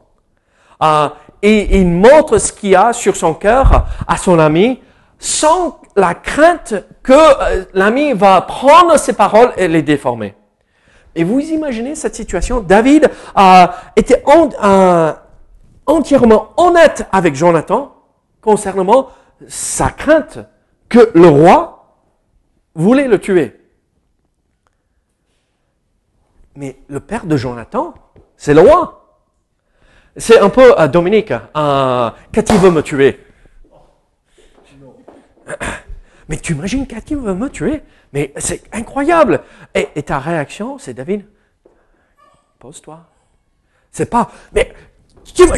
Euh, 0.82 1.10
et 1.42 1.80
il 1.80 1.88
montre 1.88 2.38
ce 2.38 2.52
qu'il 2.52 2.76
a 2.76 2.94
sur 2.94 3.16
son 3.16 3.34
cœur 3.34 3.86
à 4.08 4.18
son 4.18 4.40
ami 4.40 4.82
sans 5.20 5.80
la 5.96 6.14
crainte 6.14 6.74
que 7.04 7.12
euh, 7.14 7.66
l'ami 7.74 8.14
va 8.14 8.42
prendre 8.42 8.98
ses 8.98 9.14
paroles 9.14 9.52
et 9.58 9.68
les 9.68 9.82
déformer. 9.82 10.36
Et 11.16 11.24
vous 11.24 11.40
imaginez 11.40 11.96
cette 11.96 12.16
situation 12.16 12.62
David 12.62 13.10
a 13.36 13.74
été 13.96 14.16
euh, 14.64 15.14
entièrement 15.86 16.50
honnête 16.56 17.06
avec 17.12 17.36
Jonathan 17.36 17.94
concernant 18.42 19.10
sa 19.48 19.90
crainte 19.90 20.40
que 20.88 21.12
le 21.14 21.28
roi 21.28 21.80
voulait 22.76 23.08
le 23.08 23.20
tuer. 23.20 23.60
Mais 26.56 26.78
le 26.88 27.00
père 27.00 27.26
de 27.26 27.38
Jonathan, 27.38 27.94
c'est 28.36 28.54
le 28.54 28.62
roi. 28.62 28.96
C'est 30.18 30.40
un 30.40 30.50
peu, 30.50 30.78
euh, 30.80 30.88
Dominique, 30.88 31.32
euh, 31.32 32.10
Cathy 32.32 32.58
veut 32.58 32.72
me 32.72 32.82
tuer. 32.82 33.20
Mais 36.28 36.38
tu 36.38 36.54
imagines 36.54 36.86
Cathy 36.86 37.16
veut 37.16 37.34
me 37.34 37.50
tuer? 37.50 37.84
Mais 38.14 38.34
c'est 38.38 38.64
incroyable. 38.74 39.42
Et, 39.74 40.04
ta 40.04 40.20
réaction, 40.20 40.78
c'est 40.78 40.94
David, 40.94 41.26
pose-toi. 42.60 43.06
C'est 43.92 44.10
pas, 44.10 44.30
mais 44.52 44.72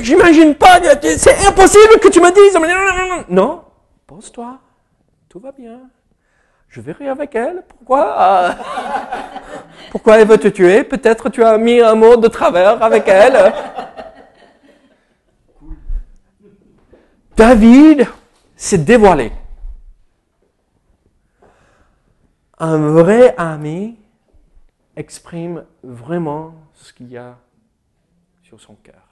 j'imagine 0.01 0.55
pas, 0.55 0.79
c'est 1.17 1.45
impossible 1.45 1.99
que 2.01 2.07
tu 2.07 2.21
me 2.21 2.31
dises. 2.31 3.27
Non, 3.29 3.63
pose-toi. 4.11 4.59
Tout 5.29 5.39
va 5.39 5.53
bien. 5.53 5.89
Je 6.67 6.81
verrai 6.81 7.07
avec 7.07 7.33
elle. 7.33 7.63
Pourquoi? 7.65 8.57
Pourquoi 9.91 10.19
elle 10.19 10.27
veut 10.27 10.37
te 10.37 10.49
tuer? 10.49 10.83
Peut-être 10.83 11.29
tu 11.29 11.41
as 11.41 11.57
mis 11.57 11.79
un 11.79 11.95
mot 11.95 12.17
de 12.17 12.27
travers 12.27 12.83
avec 12.83 13.07
elle. 13.07 13.53
David 17.37 18.05
s'est 18.57 18.79
dévoilé. 18.79 19.31
Un 22.59 22.77
vrai 22.91 23.33
ami 23.37 23.97
exprime 24.97 25.63
vraiment 25.83 26.53
ce 26.73 26.91
qu'il 26.91 27.07
y 27.07 27.17
a 27.17 27.37
sur 28.43 28.59
son 28.59 28.75
cœur. 28.75 29.10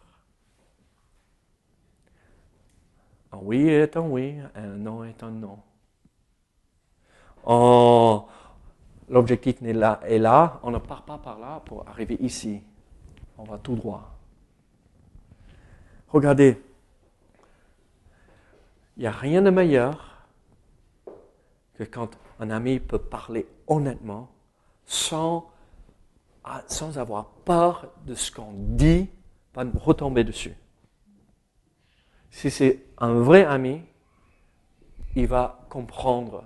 Un 3.31 3.37
oui 3.41 3.69
est 3.69 3.95
un 3.95 4.01
oui, 4.01 4.35
un 4.55 4.67
non 4.67 5.03
est 5.03 5.21
un 5.23 5.31
non. 5.31 5.59
Oh, 7.45 8.27
l'objectif 9.07 9.61
est 9.61 9.73
là, 9.73 9.99
là, 10.07 10.59
on 10.63 10.71
ne 10.71 10.77
part 10.77 11.03
pas 11.03 11.17
par 11.17 11.39
là 11.39 11.61
pour 11.65 11.87
arriver 11.87 12.17
ici. 12.19 12.61
On 13.37 13.43
va 13.43 13.57
tout 13.57 13.75
droit. 13.75 14.15
Regardez, 16.09 16.61
il 18.97 19.01
n'y 19.01 19.07
a 19.07 19.11
rien 19.11 19.41
de 19.41 19.49
meilleur 19.49 20.25
que 21.75 21.83
quand 21.83 22.17
un 22.39 22.49
ami 22.49 22.79
peut 22.79 22.99
parler 22.99 23.47
honnêtement 23.67 24.29
sans, 24.85 25.49
ah, 26.43 26.63
sans 26.67 26.97
avoir 26.97 27.25
peur 27.45 27.93
de 28.05 28.15
ce 28.15 28.31
qu'on 28.31 28.51
dit, 28.53 29.09
pas 29.53 29.63
retomber 29.75 30.23
dessus. 30.23 30.55
Si 32.31 32.51
c'est 32.51 32.85
un 32.97 33.13
vrai 33.13 33.45
ami, 33.45 33.81
il 35.15 35.27
va 35.27 35.65
comprendre 35.69 36.43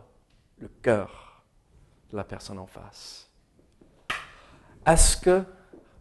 le 0.60 0.70
cœur 0.82 1.44
de 2.12 2.18
la 2.18 2.24
personne 2.24 2.60
en 2.60 2.68
face. 2.68 3.30
Est-ce 4.86 5.18
que 5.18 5.44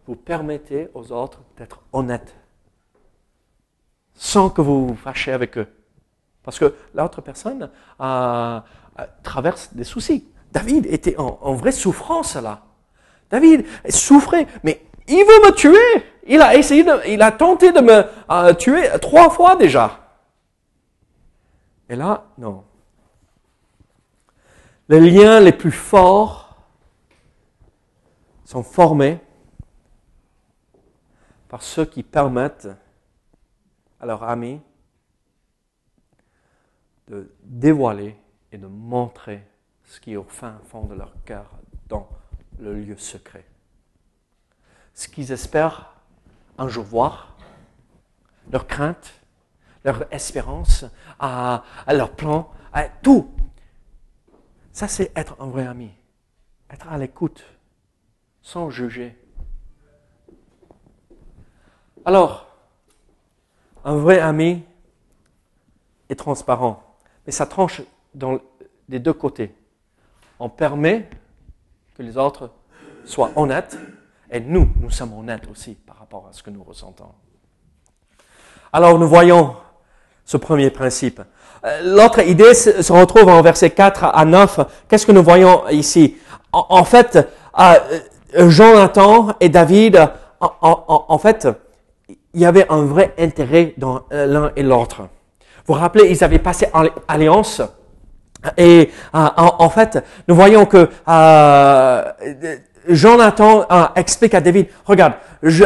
vous 0.06 0.16
permettez 0.16 0.88
aux 0.94 1.12
autres 1.12 1.40
d'être 1.56 1.82
honnêtes 1.92 2.34
sans 4.14 4.50
que 4.50 4.60
vous 4.60 4.88
vous 4.88 4.96
fâchez 4.96 5.32
avec 5.32 5.58
eux? 5.58 5.68
Parce 6.42 6.58
que 6.58 6.74
l'autre 6.94 7.20
personne 7.20 7.70
traverse 9.22 9.72
des 9.74 9.84
soucis. 9.84 10.28
David 10.50 10.86
était 10.86 11.16
en, 11.16 11.54
vraie 11.54 11.72
souffrance 11.72 12.36
là. 12.36 12.66
David 13.30 13.64
souffrait, 13.88 14.46
mais 14.62 14.84
il 15.08 15.24
veut 15.24 15.46
me 15.46 15.52
tuer. 15.52 16.04
Il 16.26 16.40
a 16.40 16.56
essayé, 16.56 16.84
il 17.08 17.20
a 17.20 17.32
tenté 17.32 17.72
de 17.72 17.80
me 17.80 18.04
euh, 18.30 18.54
tuer 18.54 18.88
trois 19.00 19.30
fois 19.30 19.56
déjà. 19.56 19.98
Et 21.88 21.96
là, 21.96 22.24
non. 22.38 22.64
Les 24.88 25.00
liens 25.00 25.40
les 25.40 25.52
plus 25.52 25.72
forts 25.72 26.56
sont 28.44 28.62
formés 28.62 29.18
par 31.48 31.62
ceux 31.62 31.84
qui 31.84 32.02
permettent 32.02 32.68
à 34.00 34.06
leurs 34.06 34.22
amis 34.22 34.60
de 37.08 37.34
dévoiler 37.42 38.16
et 38.50 38.58
de 38.58 38.66
montrer 38.66 39.46
ce 39.84 40.00
qui 40.00 40.12
est 40.12 40.16
au 40.16 40.24
fin 40.24 40.58
fond 40.68 40.84
de 40.84 40.94
leur 40.94 41.12
cœur 41.24 41.50
dans 41.88 42.08
le 42.58 42.74
lieu 42.74 42.96
secret. 42.96 43.44
Ce 45.02 45.08
qu'ils 45.08 45.32
espèrent 45.32 45.96
un 46.58 46.68
jour 46.68 46.84
voir, 46.84 47.36
leur 48.52 48.68
crainte, 48.68 49.12
leur 49.82 50.04
espérance, 50.14 50.84
à, 51.18 51.64
leur 51.88 52.12
plan, 52.12 52.52
à 52.72 52.84
tout. 52.84 53.28
Ça, 54.72 54.86
c'est 54.86 55.10
être 55.16 55.34
un 55.40 55.48
vrai 55.48 55.66
ami. 55.66 55.90
Être 56.70 56.86
à 56.88 56.98
l'écoute, 56.98 57.44
sans 58.42 58.70
juger. 58.70 59.18
Alors, 62.04 62.46
un 63.84 63.96
vrai 63.96 64.20
ami 64.20 64.62
est 66.08 66.14
transparent 66.14 66.80
mais 67.26 67.32
ça 67.32 67.46
tranche 67.46 67.82
dans 68.14 68.38
les 68.88 69.00
deux 69.00 69.12
côtés. 69.12 69.52
On 70.38 70.48
permet 70.48 71.10
que 71.96 72.04
les 72.04 72.16
autres 72.16 72.52
soient 73.04 73.32
honnêtes, 73.34 73.76
et 74.32 74.40
nous, 74.40 74.68
nous 74.80 74.90
sommes 74.90 75.12
honnêtes 75.12 75.46
aussi 75.50 75.74
par 75.74 75.98
rapport 75.98 76.26
à 76.28 76.32
ce 76.32 76.42
que 76.42 76.50
nous 76.50 76.64
ressentons. 76.64 77.10
Alors 78.72 78.98
nous 78.98 79.06
voyons 79.06 79.54
ce 80.24 80.38
premier 80.38 80.70
principe. 80.70 81.20
Euh, 81.64 81.94
l'autre 81.94 82.20
idée 82.26 82.54
se 82.54 82.92
retrouve 82.92 83.28
en 83.28 83.42
versets 83.42 83.70
4 83.70 84.04
à 84.04 84.24
9. 84.24 84.60
Qu'est-ce 84.88 85.06
que 85.06 85.12
nous 85.12 85.22
voyons 85.22 85.68
ici? 85.68 86.16
En, 86.52 86.84
fait, 86.84 87.18
euh, 87.58 88.48
Jonathan 88.48 89.28
et 89.40 89.48
David, 89.48 90.10
en, 90.40 91.18
fait, 91.18 91.48
il 92.08 92.40
y 92.40 92.44
avait 92.44 92.66
un 92.70 92.84
vrai 92.84 93.14
intérêt 93.18 93.74
dans 93.76 94.02
euh, 94.12 94.26
l'un 94.26 94.52
et 94.56 94.62
l'autre. 94.62 95.02
Vous 95.66 95.74
vous 95.74 95.80
rappelez, 95.80 96.10
ils 96.10 96.24
avaient 96.24 96.38
passé 96.38 96.68
alliance. 97.06 97.62
Et 98.56 98.90
euh, 99.14 99.28
en, 99.36 99.70
fait, 99.70 100.04
nous 100.26 100.34
voyons 100.34 100.66
que 100.66 100.88
Jonathan 102.88 103.64
euh, 103.70 103.84
explique 103.96 104.34
à 104.34 104.40
David, 104.40 104.66
regarde, 104.84 105.14
je, 105.42 105.64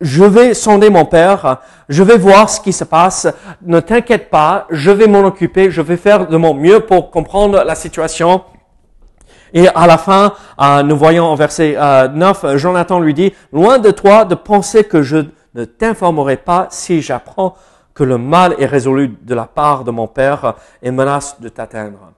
je 0.00 0.24
vais 0.24 0.54
sonder 0.54 0.90
mon 0.90 1.04
père, 1.04 1.58
je 1.88 2.02
vais 2.02 2.18
voir 2.18 2.48
ce 2.48 2.60
qui 2.60 2.72
se 2.72 2.84
passe, 2.84 3.26
ne 3.62 3.80
t'inquiète 3.80 4.30
pas, 4.30 4.66
je 4.70 4.90
vais 4.90 5.06
m'en 5.06 5.20
occuper, 5.20 5.70
je 5.70 5.82
vais 5.82 5.96
faire 5.96 6.26
de 6.28 6.36
mon 6.36 6.54
mieux 6.54 6.80
pour 6.80 7.10
comprendre 7.10 7.62
la 7.64 7.74
situation. 7.74 8.42
Et 9.54 9.66
à 9.68 9.86
la 9.86 9.98
fin, 9.98 10.34
nous 10.84 10.96
voyons 10.96 11.24
en 11.24 11.34
verset 11.34 11.76
9, 12.12 12.56
Jonathan 12.56 13.00
lui 13.00 13.14
dit, 13.14 13.32
loin 13.52 13.78
de 13.78 13.90
toi 13.90 14.24
de 14.24 14.34
penser 14.34 14.84
que 14.84 15.02
je 15.02 15.24
ne 15.54 15.64
t'informerai 15.64 16.36
pas 16.36 16.68
si 16.70 17.00
j'apprends 17.00 17.56
que 17.94 18.04
le 18.04 18.18
mal 18.18 18.54
est 18.58 18.66
résolu 18.66 19.16
de 19.22 19.34
la 19.34 19.46
part 19.46 19.82
de 19.82 19.90
mon 19.90 20.06
Père 20.06 20.54
et 20.82 20.92
menace 20.92 21.40
de 21.40 21.48
t'atteindre. 21.48 22.12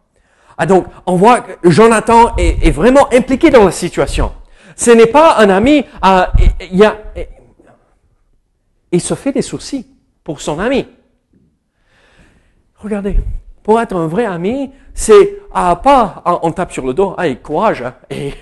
Ah 0.62 0.66
donc, 0.66 0.84
on 1.06 1.16
voit 1.16 1.40
que 1.40 1.70
Jonathan 1.70 2.36
est, 2.36 2.70
vraiment 2.70 3.10
impliqué 3.14 3.48
dans 3.48 3.64
la 3.64 3.70
situation. 3.70 4.30
Ce 4.76 4.90
n'est 4.90 5.06
pas 5.06 5.38
un 5.38 5.48
ami, 5.48 5.86
euh, 6.04 6.26
il, 8.92 9.00
se 9.00 9.14
fait 9.14 9.32
des 9.32 9.40
soucis 9.40 9.86
pour 10.22 10.42
son 10.42 10.58
ami. 10.58 10.86
Regardez, 12.76 13.16
pour 13.62 13.80
être 13.80 13.96
un 13.96 14.06
vrai 14.06 14.26
ami, 14.26 14.70
c'est 14.92 15.38
ah, 15.54 15.80
pas 15.82 16.22
on 16.42 16.52
tape 16.52 16.72
sur 16.72 16.84
le 16.84 16.92
dos, 16.92 17.14
ah, 17.16 17.34
courage, 17.36 17.80
hein, 17.80 17.94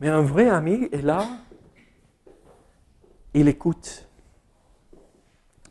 Mais 0.00 0.08
un 0.08 0.22
vrai 0.22 0.48
ami 0.48 0.88
est 0.92 1.02
là 1.02 1.26
il 3.34 3.48
écoute. 3.48 4.06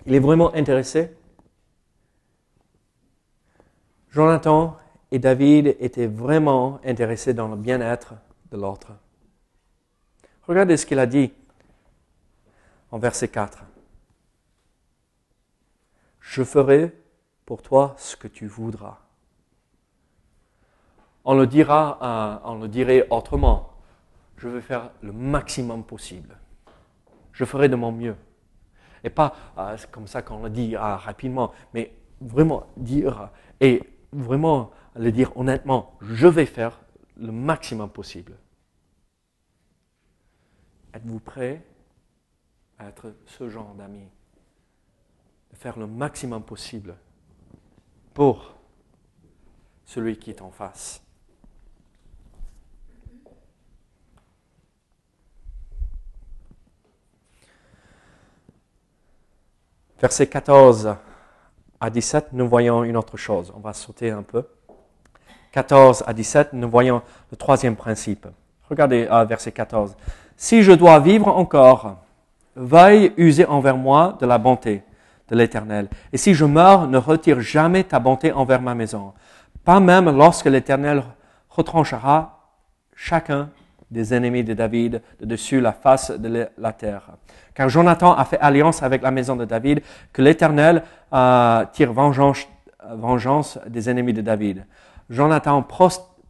Il 0.06 0.16
est 0.16 0.20
vraiment 0.20 0.54
intéressé. 0.54 1.16
Jonathan 4.10 4.78
et 5.12 5.20
David 5.20 5.76
étaient 5.80 6.08
vraiment 6.08 6.80
intéressés 6.86 7.34
dans 7.34 7.48
le 7.48 7.56
bien-être 7.56 8.14
de 8.52 8.58
l'autre. 8.58 8.92
Regardez 10.48 10.78
ce 10.78 10.86
qu'il 10.86 11.00
a 11.00 11.06
dit 11.06 11.32
en 12.92 13.00
verset 13.00 13.30
4. 13.30 13.64
Je 16.20 16.44
ferai 16.44 16.94
pour 17.46 17.62
toi 17.62 17.96
ce 17.98 18.16
que 18.16 18.28
tu 18.28 18.48
voudras. 18.48 19.00
On 21.26 21.36
le 21.36 21.48
euh, 21.54 22.38
on 22.44 22.56
le 22.56 22.68
dirait 22.68 23.08
autrement. 23.10 23.70
Je 24.38 24.50
vais 24.50 24.62
faire 24.62 24.92
le 25.02 25.14
maximum 25.14 25.84
possible. 25.84 26.38
Je 27.32 27.46
ferai 27.46 27.70
de 27.70 27.76
mon 27.76 27.92
mieux. 27.92 28.16
Et 29.04 29.10
pas 29.10 29.36
euh, 29.58 29.78
comme 29.92 30.08
ça 30.08 30.22
qu'on 30.22 30.44
le 30.44 30.50
dit 30.50 30.76
euh, 30.76 30.96
rapidement, 30.96 31.52
mais 31.74 31.94
vraiment 32.22 32.68
dire 32.78 33.30
et 33.60 33.84
vraiment 34.12 34.72
le 34.96 35.12
dire 35.12 35.36
honnêtement, 35.38 35.98
je 36.02 36.28
vais 36.28 36.46
faire 36.46 36.80
le 37.18 37.32
maximum 37.32 37.90
possible. 37.90 38.38
Êtes-vous 40.94 41.20
prêt 41.20 41.66
à 42.78 42.88
être 42.88 43.14
ce 43.26 43.50
genre 43.50 43.74
d'ami 43.74 44.08
De 45.52 45.56
faire 45.56 45.78
le 45.78 45.88
maximum 45.88 46.44
possible 46.44 46.96
pour 48.14 48.56
celui 49.86 50.18
qui 50.18 50.30
est 50.30 50.42
en 50.42 50.52
face. 50.52 51.03
Verset 60.04 60.28
14 60.28 60.98
à 61.80 61.90
17, 61.90 62.34
nous 62.34 62.46
voyons 62.46 62.84
une 62.84 62.98
autre 62.98 63.16
chose. 63.16 63.54
On 63.56 63.62
va 63.62 63.72
sauter 63.72 64.12
un 64.12 64.22
peu. 64.22 64.44
14 65.54 66.04
à 66.06 66.12
17, 66.12 66.50
nous 66.52 66.70
voyons 66.70 67.02
le 67.32 67.38
troisième 67.38 67.78
principe. 67.78 68.28
Regardez 68.70 69.08
euh, 69.10 69.24
verset 69.24 69.54
14. 69.54 69.96
Si 70.36 70.62
je 70.62 70.74
dois 70.74 71.00
vivre 71.00 71.30
encore, 71.30 72.00
veuille 72.58 73.14
user 73.16 73.46
envers 73.46 73.78
moi 73.78 74.18
de 74.20 74.26
la 74.26 74.38
bonté 74.38 74.84
de 75.30 75.38
l'Éternel. 75.38 75.88
Et 76.12 76.18
si 76.18 76.34
je 76.34 76.44
meurs, 76.44 76.86
ne 76.88 76.98
retire 76.98 77.40
jamais 77.40 77.86
ta 77.86 78.00
bonté 78.00 78.34
envers 78.34 78.62
ma 78.62 78.76
maison, 78.76 79.14
pas 79.64 79.80
même 79.80 80.10
lorsque 80.10 80.48
l'Éternel 80.48 81.02
retranchera 81.50 82.50
chacun 82.94 83.52
des 83.90 84.14
ennemis 84.14 84.44
de 84.44 84.54
David 84.54 85.02
de 85.22 85.26
dessus 85.26 85.62
la 85.62 85.72
face 85.72 86.12
de 86.12 86.50
la 86.58 86.74
terre. 86.74 87.12
Car 87.54 87.70
Jonathan 87.70 88.14
a 88.14 88.26
fait 88.26 88.40
alliance 88.40 88.82
avec 88.82 89.02
la 89.02 89.12
maison 89.12 89.36
de 89.36 89.46
David, 89.46 89.82
que 90.12 90.22
l'Éternel 90.22 90.84
euh, 91.14 91.66
tire 91.72 91.94
vengeance, 91.94 92.48
vengeance, 92.84 93.60
des 93.68 93.90
ennemis 93.90 94.14
de 94.14 94.22
David. 94.22 94.66
Jonathan 95.10 95.66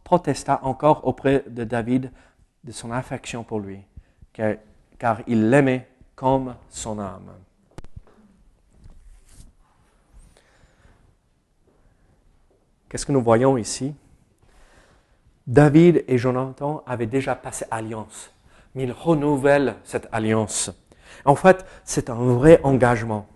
protesta 0.04 0.60
encore 0.62 1.06
auprès 1.06 1.44
de 1.48 1.64
David 1.64 2.10
de 2.64 2.72
son 2.72 2.92
affection 2.92 3.44
pour 3.44 3.60
lui, 3.60 3.80
car, 4.32 4.54
car 4.98 5.18
il 5.26 5.48
l'aimait 5.48 5.88
comme 6.14 6.54
son 6.68 6.98
âme. 6.98 7.30
Qu'est-ce 12.88 13.06
que 13.06 13.12
nous 13.12 13.22
voyons 13.22 13.56
ici? 13.56 13.94
David 15.46 16.04
et 16.06 16.16
Jonathan 16.16 16.82
avaient 16.86 17.06
déjà 17.06 17.34
passé 17.34 17.66
alliance, 17.70 18.30
mais 18.74 18.84
ils 18.84 18.92
renouvellent 18.92 19.74
cette 19.84 20.08
alliance. 20.12 20.70
En 21.24 21.34
fait, 21.34 21.64
c'est 21.84 22.10
un 22.10 22.14
vrai 22.14 22.60
engagement. 22.62 23.26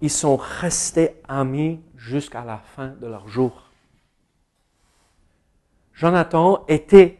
Ils 0.00 0.10
sont 0.10 0.36
restés 0.36 1.20
amis 1.28 1.80
jusqu'à 1.96 2.44
la 2.44 2.58
fin 2.58 2.88
de 2.88 3.06
leur 3.06 3.28
jour. 3.28 3.70
Jonathan 5.92 6.64
était 6.66 7.18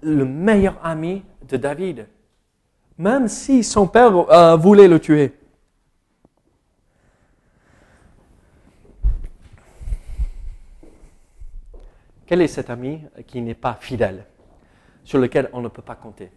le 0.00 0.24
meilleur 0.24 0.78
ami 0.82 1.22
de 1.46 1.56
David, 1.56 2.08
même 2.96 3.28
si 3.28 3.62
son 3.62 3.86
père 3.86 4.16
euh, 4.30 4.56
voulait 4.56 4.88
le 4.88 4.98
tuer. 4.98 5.34
Quel 12.26 12.40
est 12.40 12.48
cet 12.48 12.70
ami 12.70 13.02
qui 13.26 13.42
n'est 13.42 13.54
pas 13.54 13.74
fidèle, 13.74 14.24
sur 15.04 15.18
lequel 15.18 15.50
on 15.52 15.60
ne 15.60 15.68
peut 15.68 15.82
pas 15.82 15.94
compter? 15.94 16.30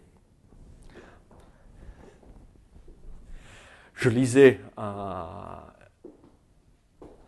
Je 3.98 4.10
lisais 4.10 4.60
euh, 4.78 5.22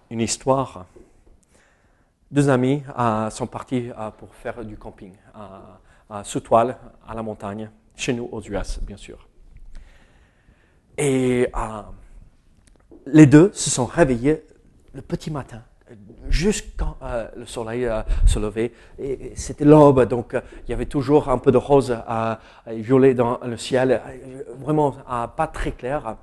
une 0.08 0.20
histoire. 0.20 0.86
Deux 2.30 2.48
amis 2.48 2.84
euh, 2.96 3.28
sont 3.30 3.48
partis 3.48 3.90
euh, 3.90 4.12
pour 4.12 4.32
faire 4.36 4.64
du 4.64 4.76
camping 4.76 5.12
sous 6.24 6.40
toile 6.40 6.76
à 7.06 7.14
la 7.14 7.22
montagne, 7.22 7.70
chez 7.96 8.12
nous 8.12 8.28
aux 8.32 8.40
US, 8.42 8.80
bien 8.82 8.96
sûr. 8.96 9.28
Et 10.98 11.46
les 13.06 13.26
deux 13.26 13.52
se 13.52 13.70
sont 13.70 13.86
réveillés 13.86 14.44
le 14.92 15.02
petit 15.02 15.30
matin 15.30 15.62
juste 16.28 16.74
quand 16.76 16.96
euh, 17.02 17.28
le 17.36 17.46
soleil 17.46 17.86
euh, 17.86 18.02
se 18.26 18.38
levait. 18.38 18.72
Et, 18.98 19.32
c'était 19.34 19.64
l'aube, 19.64 20.04
donc 20.06 20.34
euh, 20.34 20.40
il 20.66 20.70
y 20.70 20.74
avait 20.74 20.86
toujours 20.86 21.28
un 21.28 21.38
peu 21.38 21.52
de 21.52 21.56
rose 21.56 21.96
et 22.70 22.80
violet 22.80 23.14
dans 23.14 23.38
le 23.44 23.56
ciel, 23.56 24.00
vraiment 24.58 24.92
pas 25.36 25.46
très 25.46 25.72
clair. 25.72 26.16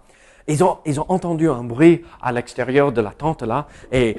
Ils 0.48 0.64
ont, 0.64 0.80
entendu 1.10 1.50
un 1.50 1.64
bruit 1.64 2.06
à 2.22 2.32
l'extérieur 2.32 2.94
de 2.94 3.02
la 3.02 3.12
tente 3.12 3.44
là, 3.44 3.68
et 3.92 4.18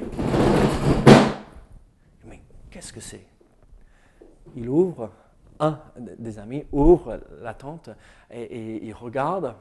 mais 2.24 2.42
qu'est-ce 2.70 2.92
que 2.92 3.00
c'est? 3.00 3.26
Il 4.54 4.68
ouvre, 4.68 5.10
un 5.58 5.80
des 5.96 6.38
amis 6.38 6.66
ouvre 6.70 7.20
la 7.40 7.54
tente 7.54 7.88
et, 8.30 8.84
il 8.86 8.92
regarde, 8.92 9.54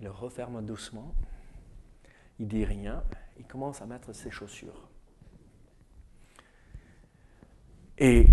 il 0.00 0.08
referme 0.08 0.64
doucement, 0.64 1.14
il 2.40 2.48
dit 2.48 2.64
rien, 2.64 3.04
il 3.38 3.46
commence 3.46 3.80
à 3.80 3.86
mettre 3.86 4.12
ses 4.12 4.32
chaussures. 4.32 4.88
Et 7.98 8.26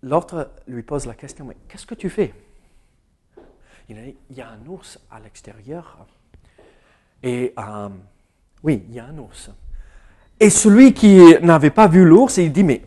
l'autre 0.00 0.50
lui 0.66 0.82
pose 0.82 1.04
la 1.04 1.14
question, 1.14 1.44
mais 1.44 1.58
qu'est-ce 1.68 1.86
que 1.86 1.94
tu 1.94 2.08
fais? 2.08 2.32
Il 3.90 4.02
dit, 4.02 4.16
il 4.30 4.36
y 4.36 4.40
a 4.40 4.48
un 4.48 4.66
ours 4.66 4.98
à 5.10 5.20
l'extérieur. 5.20 6.06
Et 7.22 7.54
euh, 7.58 7.88
oui, 8.62 8.84
il 8.88 8.94
y 8.94 9.00
a 9.00 9.04
un 9.04 9.18
ours. 9.18 9.50
Et 10.40 10.50
celui 10.50 10.92
qui 10.92 11.20
n'avait 11.42 11.70
pas 11.70 11.86
vu 11.86 12.04
l'ours, 12.04 12.36
il 12.38 12.52
dit, 12.52 12.64
mais 12.64 12.82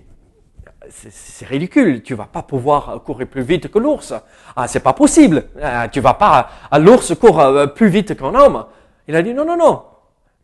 c'est 0.89 1.48
ridicule, 1.48 2.04
tu 2.04 2.13
vas 2.13 2.26
pas 2.26 2.43
pouvoir 2.43 3.02
courir 3.04 3.28
plus 3.28 3.41
vite 3.41 3.71
que 3.71 3.80
l'ours. 3.80 4.13
Ah, 4.56 4.67
c'est 4.67 4.82
pas 4.82 4.93
possible. 4.93 5.45
Ah, 5.62 5.88
tu 5.88 6.00
vas 6.00 6.13
pas, 6.13 6.50
ah, 6.69 6.80
l'ours 6.80 7.15
court 7.15 7.39
euh, 7.39 7.67
plus 7.67 7.88
vite 7.88 8.17
qu'un 8.17 8.36
homme. 8.36 8.65
Il 9.08 9.15
a 9.15 9.21
dit, 9.21 9.34
non, 9.34 9.45
non, 9.45 9.58
non, 9.58 9.84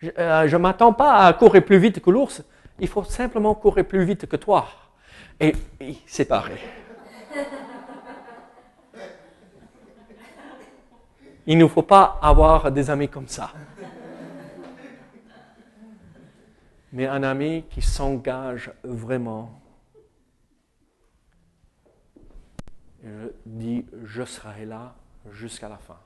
je 0.01 0.09
euh, 0.17 0.59
m'attends 0.59 0.93
pas 0.93 1.25
à 1.25 1.33
courir 1.33 1.63
plus 1.63 1.77
vite 1.77 2.01
que 2.01 2.09
l'ours. 2.09 2.43
Il 2.79 2.87
faut 2.87 3.03
simplement 3.03 3.53
courir 3.55 3.85
plus 3.85 4.03
vite 4.03 4.25
que 4.25 4.35
toi 4.35 4.67
et, 5.39 5.53
séparés. 6.05 6.61
Il 11.47 11.57
ne 11.57 11.67
faut 11.67 11.81
pas 11.81 12.19
avoir 12.21 12.71
des 12.71 12.89
amis 12.89 13.09
comme 13.09 13.27
ça. 13.27 13.51
Mais 16.91 17.07
un 17.07 17.23
ami 17.23 17.63
qui 17.69 17.81
s'engage 17.81 18.71
vraiment. 18.83 19.61
Je 23.03 23.31
dis, 23.45 23.85
je 24.03 24.23
serai 24.23 24.65
là 24.65 24.93
jusqu'à 25.31 25.69
la 25.69 25.77
fin. 25.77 25.97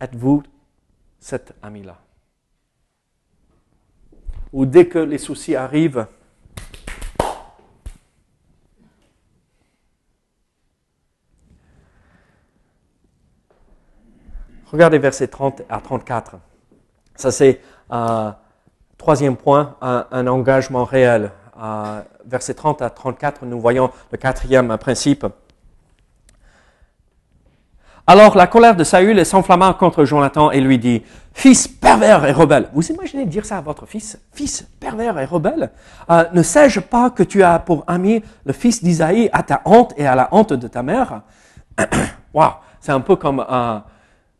Êtes-vous 0.00 0.42
cet 1.18 1.54
ami-là? 1.62 1.98
Ou 4.52 4.64
dès 4.64 4.88
que 4.88 4.98
les 4.98 5.18
soucis 5.18 5.54
arrivent, 5.54 6.06
Regardez 14.70 14.98
versets 14.98 15.28
30 15.28 15.62
à 15.68 15.80
34. 15.80 16.36
Ça, 17.14 17.30
c'est 17.30 17.60
euh, 17.90 18.30
troisième 18.98 19.36
point, 19.36 19.76
un, 19.80 20.26
engagement 20.26 20.84
réel. 20.84 21.30
Euh, 21.60 22.00
versets 22.26 22.54
30 22.54 22.82
à 22.82 22.90
34, 22.90 23.46
nous 23.46 23.60
voyons 23.60 23.90
le 24.12 24.18
quatrième 24.18 24.76
principe. 24.76 25.26
Alors 28.06 28.36
la 28.36 28.46
colère 28.46 28.74
de 28.74 28.84
Saül 28.84 29.24
s'enflamma 29.24 29.74
contre 29.74 30.04
Jonathan 30.04 30.50
et 30.50 30.60
lui 30.60 30.78
dit, 30.78 31.02
Fils 31.32 31.68
pervers 31.68 32.24
et 32.24 32.32
rebelle. 32.32 32.68
Vous 32.72 32.90
imaginez 32.90 33.26
dire 33.26 33.44
ça 33.44 33.58
à 33.58 33.60
votre 33.60 33.86
fils 33.86 34.18
Fils 34.32 34.66
pervers 34.80 35.18
et 35.18 35.24
rebelle 35.24 35.70
euh, 36.10 36.24
Ne 36.32 36.42
sais-je 36.42 36.80
pas 36.80 37.10
que 37.10 37.22
tu 37.22 37.42
as 37.42 37.58
pour 37.58 37.84
ami 37.86 38.22
le 38.44 38.52
fils 38.52 38.82
d'Isaïe 38.82 39.28
à 39.32 39.42
ta 39.42 39.62
honte 39.64 39.94
et 39.96 40.06
à 40.06 40.14
la 40.14 40.28
honte 40.32 40.52
de 40.52 40.68
ta 40.68 40.82
mère? 40.82 41.22
Waouh, 42.34 42.52
c'est 42.80 42.92
un 42.92 43.00
peu 43.00 43.16
comme 43.16 43.44
un, 43.48 43.84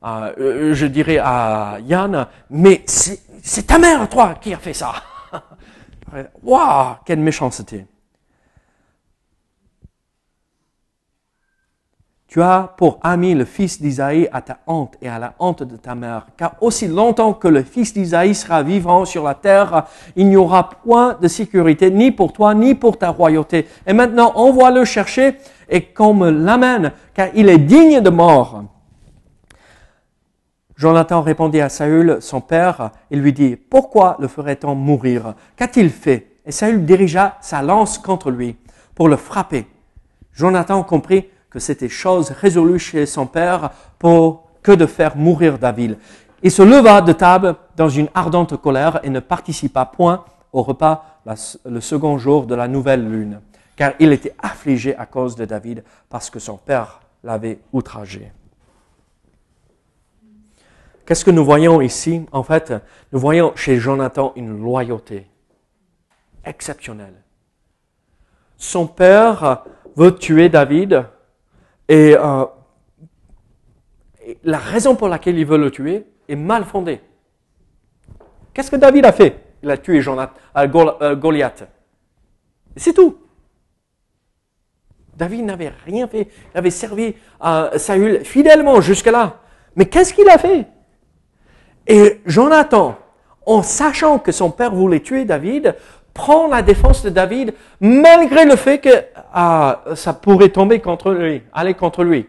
euh, 0.04 0.74
je 0.74 0.86
dirais 0.86 1.18
à 1.18 1.78
Yann, 1.84 2.26
mais 2.50 2.82
c'est 2.86 3.20
ta 3.66 3.78
mère, 3.78 4.08
toi, 4.08 4.34
qui 4.40 4.52
a 4.52 4.58
fait 4.58 4.74
ça. 4.74 4.94
Waouh, 6.42 6.96
quelle 7.04 7.20
méchanceté. 7.20 7.86
Tu 12.28 12.42
as 12.42 12.74
pour 12.76 12.98
ami 13.02 13.34
le 13.34 13.46
fils 13.46 13.80
d'Isaïe 13.80 14.28
à 14.32 14.42
ta 14.42 14.58
honte 14.66 14.96
et 15.00 15.08
à 15.08 15.18
la 15.18 15.32
honte 15.38 15.62
de 15.62 15.76
ta 15.78 15.94
mère, 15.94 16.26
car 16.36 16.56
aussi 16.60 16.86
longtemps 16.86 17.32
que 17.32 17.48
le 17.48 17.62
fils 17.62 17.94
d'Isaïe 17.94 18.34
sera 18.34 18.62
vivant 18.62 19.06
sur 19.06 19.24
la 19.24 19.34
terre, 19.34 19.86
il 20.14 20.28
n'y 20.28 20.36
aura 20.36 20.68
point 20.68 21.16
de 21.18 21.26
sécurité 21.26 21.90
ni 21.90 22.10
pour 22.10 22.34
toi 22.34 22.54
ni 22.54 22.74
pour 22.74 22.98
ta 22.98 23.08
royauté. 23.08 23.66
Et 23.86 23.94
maintenant, 23.94 24.32
envoie 24.34 24.70
le 24.70 24.84
chercher 24.84 25.36
et 25.70 25.84
qu'on 25.84 26.12
me 26.12 26.30
l'amène, 26.30 26.92
car 27.14 27.28
il 27.34 27.48
est 27.48 27.58
digne 27.58 28.00
de 28.02 28.10
mort. 28.10 28.62
Jonathan 30.78 31.22
répondit 31.22 31.60
à 31.60 31.68
Saül, 31.68 32.18
son 32.20 32.40
père, 32.40 32.92
et 33.10 33.16
lui 33.16 33.32
dit, 33.32 33.56
Pourquoi 33.56 34.16
le 34.20 34.28
ferait-on 34.28 34.76
mourir? 34.76 35.34
Qu'a-t-il 35.56 35.90
fait? 35.90 36.36
Et 36.46 36.52
Saül 36.52 36.84
dirigea 36.84 37.36
sa 37.40 37.62
lance 37.62 37.98
contre 37.98 38.30
lui 38.30 38.56
pour 38.94 39.08
le 39.08 39.16
frapper. 39.16 39.66
Jonathan 40.32 40.84
comprit 40.84 41.26
que 41.50 41.58
c'était 41.58 41.88
chose 41.88 42.30
résolue 42.30 42.78
chez 42.78 43.06
son 43.06 43.26
père 43.26 43.70
pour 43.98 44.44
que 44.62 44.70
de 44.70 44.86
faire 44.86 45.16
mourir 45.16 45.58
David. 45.58 45.98
Il 46.44 46.52
se 46.52 46.62
leva 46.62 47.00
de 47.00 47.12
table 47.12 47.56
dans 47.76 47.88
une 47.88 48.08
ardente 48.14 48.56
colère 48.56 49.00
et 49.02 49.10
ne 49.10 49.18
participa 49.18 49.84
point 49.84 50.24
au 50.52 50.62
repas 50.62 51.20
le 51.64 51.80
second 51.80 52.18
jour 52.18 52.46
de 52.46 52.54
la 52.54 52.68
nouvelle 52.68 53.04
lune, 53.04 53.40
car 53.74 53.94
il 53.98 54.12
était 54.12 54.34
affligé 54.40 54.96
à 54.96 55.06
cause 55.06 55.34
de 55.34 55.44
David 55.44 55.82
parce 56.08 56.30
que 56.30 56.38
son 56.38 56.56
père 56.56 57.00
l'avait 57.24 57.58
outragé. 57.72 58.30
Qu'est-ce 61.08 61.24
que 61.24 61.30
nous 61.30 61.42
voyons 61.42 61.80
ici? 61.80 62.26
En 62.32 62.42
fait, 62.42 62.74
nous 63.12 63.18
voyons 63.18 63.56
chez 63.56 63.78
Jonathan 63.78 64.34
une 64.36 64.60
loyauté 64.60 65.26
exceptionnelle. 66.44 67.14
Son 68.58 68.86
père 68.86 69.64
veut 69.96 70.14
tuer 70.14 70.50
David 70.50 71.06
euh, 71.90 72.44
et, 74.22 74.36
la 74.44 74.58
raison 74.58 74.96
pour 74.96 75.08
laquelle 75.08 75.38
il 75.38 75.46
veut 75.46 75.56
le 75.56 75.70
tuer 75.70 76.04
est 76.28 76.36
mal 76.36 76.66
fondée. 76.66 77.00
Qu'est-ce 78.52 78.70
que 78.70 78.76
David 78.76 79.06
a 79.06 79.12
fait? 79.12 79.42
Il 79.62 79.70
a 79.70 79.78
tué 79.78 80.02
Jonathan, 80.02 80.34
euh, 80.58 80.68
euh, 81.00 81.16
Goliath. 81.16 81.66
C'est 82.76 82.92
tout. 82.92 83.16
David 85.16 85.46
n'avait 85.46 85.72
rien 85.86 86.06
fait. 86.06 86.28
Il 86.52 86.58
avait 86.58 86.68
servi 86.68 87.14
à 87.40 87.70
Saül 87.78 88.26
fidèlement 88.26 88.82
jusque-là. 88.82 89.40
Mais 89.74 89.86
qu'est-ce 89.86 90.12
qu'il 90.12 90.28
a 90.28 90.36
fait? 90.36 90.68
Et 91.88 92.20
Jonathan, 92.26 92.98
en 93.46 93.62
sachant 93.62 94.18
que 94.18 94.30
son 94.30 94.50
père 94.50 94.74
voulait 94.74 95.00
tuer 95.00 95.24
David, 95.24 95.74
prend 96.12 96.46
la 96.46 96.60
défense 96.60 97.02
de 97.02 97.08
David 97.08 97.54
malgré 97.80 98.44
le 98.44 98.56
fait 98.56 98.78
que 98.78 98.90
ah, 99.32 99.84
ça 99.94 100.12
pourrait 100.12 100.50
tomber 100.50 100.80
contre 100.80 101.12
lui, 101.12 101.42
aller 101.52 101.72
contre 101.72 102.04
lui. 102.04 102.28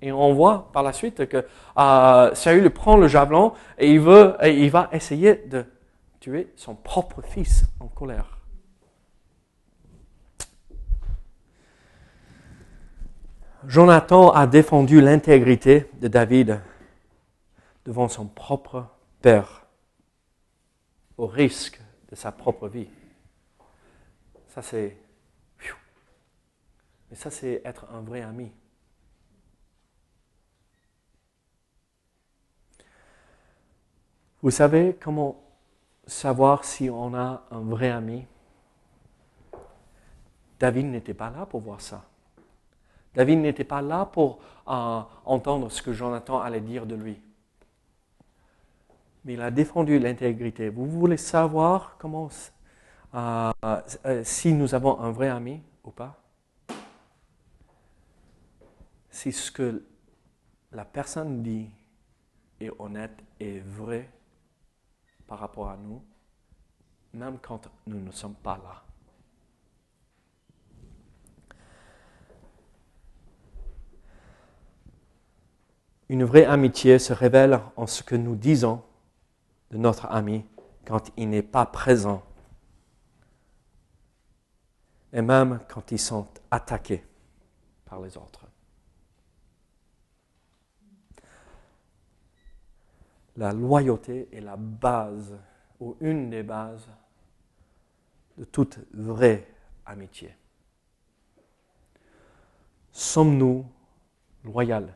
Et 0.00 0.12
on 0.12 0.32
voit 0.34 0.70
par 0.72 0.84
la 0.84 0.92
suite 0.92 1.26
que 1.26 1.44
ah, 1.74 2.30
Saül 2.34 2.70
prend 2.70 2.96
le 2.96 3.08
javelot 3.08 3.54
et 3.76 3.90
il, 3.90 3.98
veut, 3.98 4.34
et 4.40 4.50
il 4.50 4.70
va 4.70 4.88
essayer 4.92 5.42
de 5.50 5.64
tuer 6.20 6.52
son 6.54 6.76
propre 6.76 7.22
fils 7.22 7.64
en 7.80 7.88
colère. 7.88 8.38
Jonathan 13.66 14.30
a 14.30 14.46
défendu 14.46 15.00
l'intégrité 15.00 15.90
de 16.00 16.06
David 16.06 16.60
devant 17.86 18.08
son 18.08 18.26
propre 18.26 18.84
père, 19.22 19.64
au 21.16 21.26
risque 21.26 21.80
de 22.10 22.16
sa 22.16 22.32
propre 22.32 22.68
vie. 22.68 22.88
Ça, 24.48 24.60
c'est. 24.60 24.98
Mais 27.08 27.16
ça, 27.16 27.30
c'est 27.30 27.62
être 27.64 27.86
un 27.92 28.00
vrai 28.00 28.22
ami. 28.22 28.50
Vous 34.42 34.50
savez 34.50 34.96
comment 35.00 35.40
savoir 36.06 36.64
si 36.64 36.90
on 36.90 37.14
a 37.14 37.44
un 37.52 37.60
vrai 37.60 37.90
ami? 37.90 38.26
David 40.58 40.86
n'était 40.86 41.14
pas 41.14 41.30
là 41.30 41.46
pour 41.46 41.60
voir 41.60 41.80
ça. 41.80 42.04
David 43.14 43.38
n'était 43.38 43.64
pas 43.64 43.82
là 43.82 44.04
pour 44.06 44.40
euh, 44.68 45.00
entendre 45.24 45.70
ce 45.70 45.80
que 45.80 45.92
Jonathan 45.92 46.40
allait 46.40 46.60
dire 46.60 46.86
de 46.86 46.96
lui. 46.96 47.20
Mais 49.26 49.32
il 49.32 49.40
a 49.40 49.50
défendu 49.50 49.98
l'intégrité. 49.98 50.68
Vous 50.68 50.86
voulez 50.86 51.16
savoir 51.16 51.96
comment 51.98 52.28
euh, 53.12 53.50
euh, 54.04 54.22
si 54.22 54.52
nous 54.52 54.72
avons 54.72 55.00
un 55.00 55.10
vrai 55.10 55.28
ami 55.28 55.60
ou 55.82 55.90
pas? 55.90 56.22
Si 59.10 59.32
ce 59.32 59.50
que 59.50 59.84
la 60.70 60.84
personne 60.84 61.42
dit 61.42 61.68
est 62.60 62.70
honnête 62.78 63.18
et 63.40 63.58
vrai 63.58 64.08
par 65.26 65.40
rapport 65.40 65.70
à 65.70 65.76
nous, 65.76 66.00
même 67.12 67.38
quand 67.42 67.68
nous 67.88 68.00
ne 68.00 68.12
sommes 68.12 68.36
pas 68.36 68.60
là. 68.62 68.84
Une 76.08 76.22
vraie 76.22 76.44
amitié 76.44 77.00
se 77.00 77.12
révèle 77.12 77.58
en 77.74 77.88
ce 77.88 78.04
que 78.04 78.14
nous 78.14 78.36
disons 78.36 78.85
notre 79.76 80.06
ami 80.06 80.44
quand 80.84 81.10
il 81.16 81.30
n'est 81.30 81.42
pas 81.42 81.66
présent 81.66 82.22
et 85.12 85.22
même 85.22 85.60
quand 85.68 85.92
ils 85.92 85.98
sont 85.98 86.28
attaqués 86.50 87.04
par 87.84 88.00
les 88.00 88.16
autres. 88.16 88.46
La 93.36 93.52
loyauté 93.52 94.28
est 94.32 94.40
la 94.40 94.56
base, 94.56 95.36
ou 95.78 95.96
une 96.00 96.30
des 96.30 96.42
bases, 96.42 96.88
de 98.38 98.44
toute 98.44 98.78
vraie 98.94 99.46
amitié. 99.84 100.34
Sommes-nous 102.92 103.66
loyaux 104.44 104.86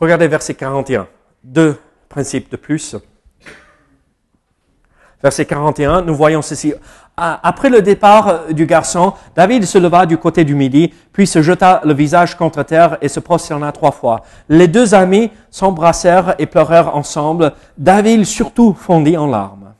Regardez 0.00 0.28
verset 0.28 0.54
41. 0.54 1.08
Deux 1.42 1.76
principes 2.08 2.50
de 2.50 2.56
plus. 2.56 2.96
Verset 5.20 5.46
41, 5.46 6.02
nous 6.02 6.14
voyons 6.14 6.42
ceci. 6.42 6.72
Après 7.16 7.68
le 7.70 7.82
départ 7.82 8.28
euh, 8.28 8.52
du 8.52 8.66
garçon, 8.66 9.14
David 9.34 9.64
se 9.64 9.76
leva 9.76 10.06
du 10.06 10.16
côté 10.16 10.44
du 10.44 10.54
midi, 10.54 10.94
puis 11.12 11.26
se 11.26 11.42
jeta 11.42 11.80
le 11.84 11.92
visage 11.92 12.36
contre 12.36 12.62
terre 12.62 12.98
et 13.00 13.08
se 13.08 13.18
prosterna 13.18 13.72
trois 13.72 13.90
fois. 13.90 14.22
Les 14.48 14.68
deux 14.68 14.94
amis 14.94 15.32
s'embrassèrent 15.50 16.36
et 16.38 16.46
pleurèrent 16.46 16.94
ensemble. 16.94 17.52
David 17.76 18.24
surtout 18.24 18.74
fondit 18.74 19.16
en 19.16 19.26
larmes. 19.26 19.74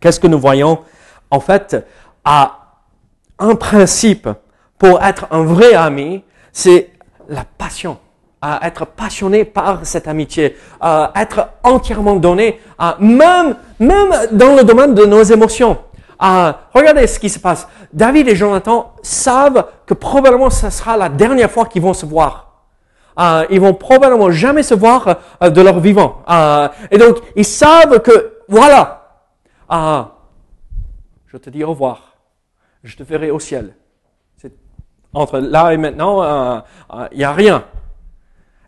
Qu'est-ce 0.00 0.20
que 0.20 0.28
nous 0.28 0.38
voyons? 0.38 0.78
En 1.32 1.40
fait, 1.40 1.84
à 2.24 2.76
un 3.40 3.56
principe 3.56 4.28
pour 4.78 5.02
être 5.02 5.26
un 5.32 5.42
vrai 5.42 5.74
ami, 5.74 6.22
c'est 6.52 6.92
la 7.28 7.44
passion 7.44 7.98
à 8.40 8.66
être 8.66 8.86
passionné 8.86 9.44
par 9.44 9.84
cette 9.84 10.06
amitié, 10.08 10.56
à 10.80 11.12
être 11.16 11.48
entièrement 11.62 12.16
donné, 12.16 12.60
à 12.78 12.96
même, 13.00 13.56
même 13.78 14.10
dans 14.32 14.54
le 14.54 14.64
domaine 14.64 14.94
de 14.94 15.04
nos 15.04 15.22
émotions. 15.22 15.78
À, 16.18 16.60
regardez 16.74 17.06
ce 17.06 17.18
qui 17.18 17.28
se 17.28 17.38
passe. 17.38 17.68
David 17.92 18.28
et 18.28 18.36
Jonathan 18.36 18.92
savent 19.02 19.66
que 19.86 19.94
probablement 19.94 20.50
ce 20.50 20.68
sera 20.70 20.96
la 20.96 21.08
dernière 21.08 21.50
fois 21.50 21.66
qu'ils 21.66 21.82
vont 21.82 21.94
se 21.94 22.06
voir. 22.06 22.46
Euh, 23.18 23.44
ils 23.50 23.60
vont 23.60 23.74
probablement 23.74 24.30
jamais 24.30 24.62
se 24.62 24.74
voir 24.74 25.16
euh, 25.42 25.50
de 25.50 25.60
leur 25.60 25.80
vivant. 25.80 26.22
Euh, 26.28 26.68
et 26.90 26.98
donc, 26.98 27.18
ils 27.34 27.44
savent 27.44 28.00
que, 28.00 28.38
voilà, 28.48 29.08
euh, 29.72 30.02
je 31.26 31.36
te 31.36 31.50
dis 31.50 31.64
au 31.64 31.70
revoir. 31.70 32.16
Je 32.84 32.96
te 32.96 33.02
verrai 33.02 33.30
au 33.30 33.40
ciel. 33.40 33.74
Entre 35.14 35.38
là 35.38 35.72
et 35.72 35.78
maintenant, 35.78 36.22
euh, 36.22 36.60
il 37.12 37.18
n'y 37.18 37.24
a 37.24 37.32
rien. 37.32 37.64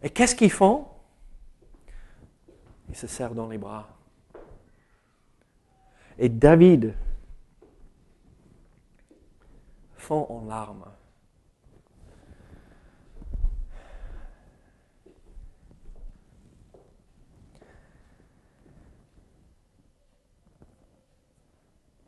Et 0.03 0.11
qu'est-ce 0.11 0.35
qu'ils 0.35 0.51
font? 0.51 0.87
Ils 2.89 2.97
se 2.97 3.07
serrent 3.07 3.35
dans 3.35 3.49
les 3.49 3.59
bras. 3.59 3.89
Et 6.19 6.29
David 6.29 6.95
fond 9.97 10.27
en 10.29 10.45
larmes. 10.47 10.87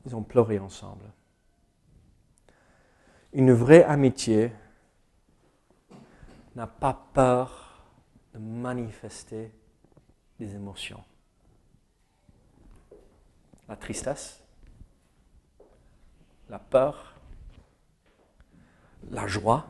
Ils 0.04 0.16
ont 0.16 0.22
pleuré 0.22 0.58
ensemble. 0.58 1.04
Une 3.32 3.52
vraie 3.52 3.84
amitié 3.84 4.52
n'a 6.56 6.66
pas 6.66 7.08
peur 7.14 7.71
de 8.34 8.38
manifester 8.38 9.52
des 10.38 10.54
émotions. 10.54 11.02
La 13.68 13.76
tristesse, 13.76 14.42
la 16.48 16.58
peur, 16.58 17.14
la 19.10 19.26
joie. 19.26 19.66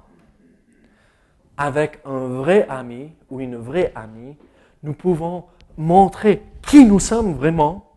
Avec 1.57 2.01
un 2.05 2.29
vrai 2.29 2.66
ami 2.68 3.12
ou 3.31 3.40
une 3.40 3.57
vraie 3.57 3.92
amie, 3.94 4.37
nous 4.83 4.94
pouvons 4.94 5.44
montrer 5.77 6.42
qui 6.66 6.85
nous 6.85 6.98
sommes 6.98 7.35
vraiment 7.35 7.92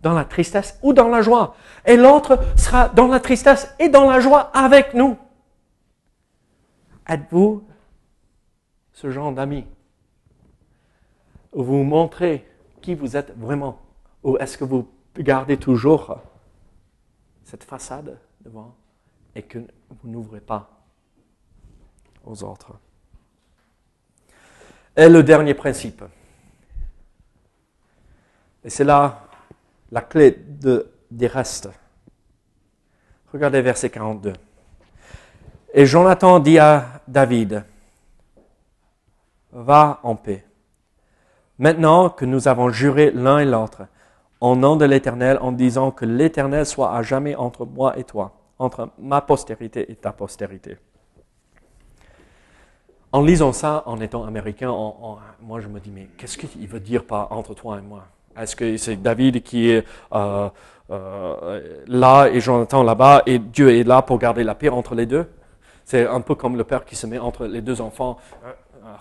dans 0.00 0.14
la 0.14 0.24
tristesse 0.24 0.78
ou 0.82 0.92
dans 0.92 1.08
la 1.08 1.22
joie. 1.22 1.54
Et 1.84 1.96
l'autre 1.96 2.38
sera 2.56 2.88
dans 2.88 3.06
la 3.06 3.20
tristesse 3.20 3.74
et 3.78 3.88
dans 3.88 4.08
la 4.10 4.20
joie 4.20 4.50
avec 4.54 4.94
nous. 4.94 5.16
Êtes-vous 7.08 7.64
ce 8.92 9.10
genre 9.10 9.32
d'ami 9.32 9.66
Vous 11.54 11.84
montrez 11.84 12.46
qui 12.82 12.94
vous 12.94 13.16
êtes 13.16 13.36
vraiment 13.38 13.80
Ou 14.22 14.36
est-ce 14.38 14.58
que 14.58 14.64
vous 14.64 14.88
gardez 15.16 15.56
toujours 15.56 16.18
cette 17.44 17.64
façade 17.64 18.18
devant 18.40 18.74
et 19.34 19.42
que 19.42 19.58
vous 19.58 20.08
n'ouvrez 20.08 20.40
pas 20.40 20.70
aux 22.24 22.42
autres 22.42 22.72
Et 24.96 25.08
le 25.08 25.22
dernier 25.22 25.54
principe. 25.54 26.02
Et 28.64 28.70
c'est 28.70 28.84
là 28.84 29.28
la 29.92 30.00
clé 30.00 30.32
de, 30.32 30.90
des 31.10 31.26
restes. 31.26 31.68
Regardez 33.32 33.62
verset 33.62 33.90
42. 33.90 34.32
Et 35.72 35.86
Jonathan 35.86 36.40
dit 36.40 36.58
à 36.58 37.02
David, 37.06 37.64
va 39.52 40.00
en 40.02 40.16
paix. 40.16 40.44
Maintenant 41.58 42.10
que 42.10 42.24
nous 42.24 42.48
avons 42.48 42.70
juré 42.70 43.10
l'un 43.12 43.38
et 43.38 43.44
l'autre, 43.44 43.82
en 44.40 44.56
nom 44.56 44.76
de 44.76 44.84
l'Éternel, 44.84 45.38
en 45.40 45.52
disant 45.52 45.90
que 45.90 46.04
l'Éternel 46.04 46.66
soit 46.66 46.94
à 46.94 47.02
jamais 47.02 47.36
entre 47.36 47.64
moi 47.64 47.96
et 47.98 48.04
toi, 48.04 48.32
entre 48.58 48.90
ma 48.98 49.20
postérité 49.20 49.90
et 49.90 49.94
ta 49.94 50.12
postérité. 50.12 50.76
En 53.12 53.22
lisant 53.22 53.52
ça, 53.52 53.84
en 53.86 54.00
étant 54.00 54.24
américain, 54.24 54.74
moi 55.40 55.60
je 55.60 55.68
me 55.68 55.78
dis, 55.78 55.92
mais 55.94 56.08
qu'est-ce 56.18 56.36
qu'il 56.36 56.66
veut 56.66 56.80
dire 56.80 57.04
par 57.04 57.30
entre 57.30 57.54
toi 57.54 57.78
et 57.78 57.82
moi? 57.82 58.04
Est-ce 58.36 58.56
que 58.56 58.76
c'est 58.76 58.96
David 58.96 59.44
qui 59.44 59.70
est 59.70 59.84
euh, 60.12 60.48
euh, 60.90 61.84
là 61.86 62.26
et 62.26 62.40
Jonathan 62.40 62.82
là-bas 62.82 63.22
et 63.26 63.38
Dieu 63.38 63.70
est 63.70 63.84
là 63.84 64.02
pour 64.02 64.18
garder 64.18 64.42
la 64.42 64.56
paix 64.56 64.68
entre 64.68 64.96
les 64.96 65.06
deux? 65.06 65.30
C'est 65.84 66.06
un 66.08 66.20
peu 66.20 66.34
comme 66.34 66.56
le 66.56 66.64
père 66.64 66.84
qui 66.84 66.96
se 66.96 67.06
met 67.06 67.18
entre 67.18 67.46
les 67.46 67.60
deux 67.60 67.80
enfants 67.80 68.18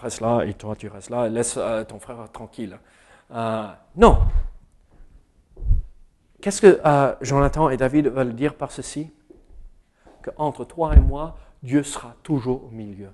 reste 0.01 0.21
là 0.21 0.43
et 0.43 0.53
toi 0.53 0.75
tu 0.75 0.87
restes 0.87 1.09
là, 1.09 1.27
laisse 1.29 1.55
euh, 1.57 1.83
ton 1.83 1.99
frère 1.99 2.17
tranquille. 2.31 2.77
Euh, 3.31 3.67
non. 3.95 4.19
Qu'est-ce 6.41 6.61
que 6.61 6.81
euh, 6.85 7.15
Jonathan 7.21 7.69
et 7.69 7.77
David 7.77 8.07
veulent 8.07 8.35
dire 8.35 8.55
par 8.55 8.71
ceci? 8.71 9.11
Qu'entre 10.21 10.65
toi 10.65 10.95
et 10.95 10.99
moi, 10.99 11.37
Dieu 11.61 11.83
sera 11.83 12.15
toujours 12.23 12.65
au 12.65 12.69
milieu. 12.69 13.09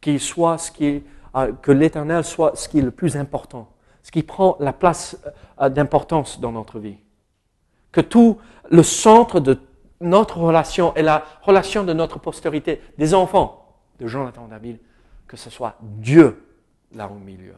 Qu'il 0.00 0.20
soit 0.20 0.58
ce 0.58 0.70
qui 0.70 0.86
est, 0.86 1.04
que 1.62 1.72
l'Éternel 1.72 2.24
soit 2.24 2.56
ce 2.56 2.68
qui 2.68 2.78
est 2.78 2.82
le 2.82 2.90
plus 2.90 3.16
important, 3.16 3.68
ce 4.02 4.10
qui 4.10 4.22
prend 4.22 4.56
la 4.58 4.72
place 4.72 5.20
d'importance 5.60 6.40
dans 6.40 6.52
notre 6.52 6.78
vie. 6.80 6.96
Que 7.92 8.00
tout 8.00 8.38
le 8.70 8.82
centre 8.82 9.38
de 9.38 9.60
notre 10.00 10.38
relation 10.38 10.94
et 10.94 11.02
la 11.02 11.24
relation 11.42 11.84
de 11.84 11.92
notre 11.92 12.18
postérité, 12.18 12.80
des 12.98 13.14
enfants 13.14 13.76
de 14.00 14.06
Jonathan 14.06 14.46
David, 14.48 14.78
que 15.28 15.36
ce 15.36 15.50
soit 15.50 15.74
Dieu 15.82 16.42
là 16.94 17.08
au 17.08 17.18
milieu. 17.18 17.54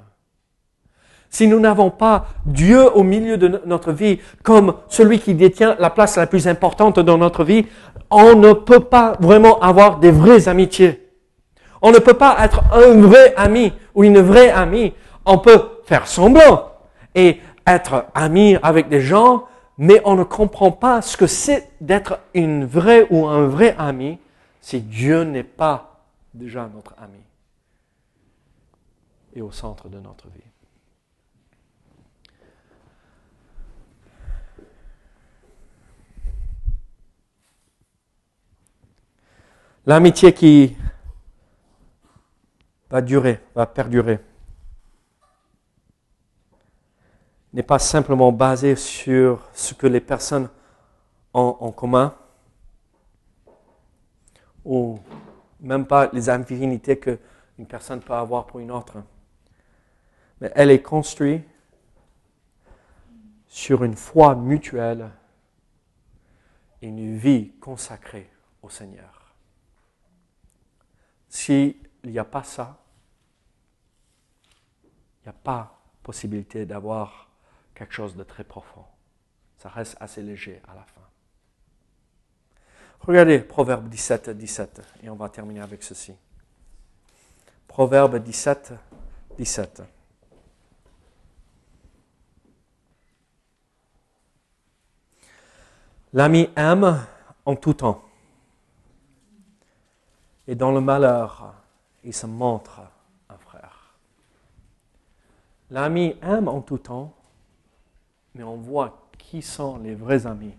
Si 1.30 1.46
nous 1.46 1.60
n'avons 1.60 1.90
pas 1.90 2.26
Dieu 2.44 2.84
au 2.92 3.04
milieu 3.04 3.38
de 3.38 3.62
notre 3.64 3.92
vie 3.92 4.18
comme 4.42 4.74
celui 4.88 5.20
qui 5.20 5.34
détient 5.34 5.76
la 5.78 5.88
place 5.88 6.16
la 6.16 6.26
plus 6.26 6.48
importante 6.48 6.98
dans 6.98 7.16
notre 7.16 7.44
vie, 7.44 7.66
on 8.10 8.34
ne 8.34 8.52
peut 8.52 8.80
pas 8.80 9.16
vraiment 9.20 9.60
avoir 9.60 10.00
des 10.00 10.10
vraies 10.10 10.48
amitiés. 10.48 11.08
On 11.80 11.92
ne 11.92 11.98
peut 11.98 12.14
pas 12.14 12.36
être 12.44 12.62
un 12.72 13.00
vrai 13.00 13.32
ami 13.36 13.72
ou 13.94 14.02
une 14.02 14.20
vraie 14.20 14.50
amie. 14.50 14.92
On 15.24 15.38
peut 15.38 15.62
faire 15.84 16.08
semblant 16.08 16.72
et 17.14 17.38
être 17.64 18.06
ami 18.14 18.56
avec 18.64 18.88
des 18.88 19.00
gens, 19.00 19.44
mais 19.78 20.02
on 20.04 20.16
ne 20.16 20.24
comprend 20.24 20.72
pas 20.72 21.00
ce 21.00 21.16
que 21.16 21.28
c'est 21.28 21.70
d'être 21.80 22.18
une 22.34 22.66
vraie 22.66 23.06
ou 23.10 23.28
un 23.28 23.46
vrai 23.46 23.76
ami 23.78 24.18
si 24.60 24.80
Dieu 24.80 25.22
n'est 25.22 25.44
pas 25.44 26.00
déjà 26.34 26.68
notre 26.74 26.94
ami 27.00 27.20
et 29.34 29.42
au 29.42 29.50
centre 29.50 29.88
de 29.88 29.98
notre 29.98 30.28
vie. 30.28 30.40
L'amitié 39.86 40.32
qui 40.32 40.76
va 42.90 43.00
durer, 43.00 43.40
va 43.54 43.66
perdurer, 43.66 44.20
n'est 47.52 47.62
pas 47.62 47.78
simplement 47.78 48.30
basée 48.30 48.76
sur 48.76 49.48
ce 49.52 49.74
que 49.74 49.86
les 49.86 50.00
personnes 50.00 50.48
ont 51.32 51.56
en 51.60 51.72
commun, 51.72 52.14
ou 54.64 54.98
même 55.60 55.86
pas 55.86 56.10
les 56.12 56.28
infinités 56.28 56.98
qu'une 56.98 57.66
personne 57.66 58.00
peut 58.00 58.12
avoir 58.12 58.46
pour 58.46 58.60
une 58.60 58.70
autre 58.70 58.98
mais 60.40 60.50
elle 60.54 60.70
est 60.70 60.82
construite 60.82 61.44
sur 63.46 63.84
une 63.84 63.96
foi 63.96 64.34
mutuelle 64.34 65.10
et 66.80 66.88
une 66.88 67.16
vie 67.16 67.52
consacrée 67.60 68.30
au 68.62 68.70
Seigneur. 68.70 69.34
S'il 71.28 71.76
n'y 72.04 72.18
a 72.18 72.24
pas 72.24 72.42
ça, 72.42 72.78
il 74.84 75.26
n'y 75.26 75.30
a 75.30 75.38
pas 75.44 75.78
possibilité 76.02 76.64
d'avoir 76.64 77.28
quelque 77.74 77.92
chose 77.92 78.16
de 78.16 78.22
très 78.22 78.44
profond. 78.44 78.84
Ça 79.58 79.68
reste 79.68 79.96
assez 80.00 80.22
léger 80.22 80.62
à 80.66 80.74
la 80.74 80.84
fin. 80.84 81.00
Regardez 83.00 83.40
Proverbe 83.40 83.88
17, 83.88 84.30
17, 84.30 84.82
et 85.02 85.10
on 85.10 85.16
va 85.16 85.28
terminer 85.28 85.60
avec 85.60 85.82
ceci. 85.82 86.14
Proverbe 87.66 88.18
17, 88.18 88.72
17. 89.38 89.82
L'ami 96.12 96.48
aime 96.56 97.06
en 97.44 97.54
tout 97.54 97.74
temps. 97.74 98.02
Et 100.48 100.54
dans 100.56 100.72
le 100.72 100.80
malheur, 100.80 101.54
il 102.02 102.12
se 102.12 102.26
montre 102.26 102.80
un 103.28 103.36
frère. 103.36 103.94
L'ami 105.70 106.16
aime 106.22 106.48
en 106.48 106.60
tout 106.60 106.78
temps, 106.78 107.14
mais 108.34 108.42
on 108.42 108.56
voit 108.56 109.08
qui 109.18 109.42
sont 109.42 109.78
les 109.78 109.94
vrais 109.94 110.26
amis 110.26 110.56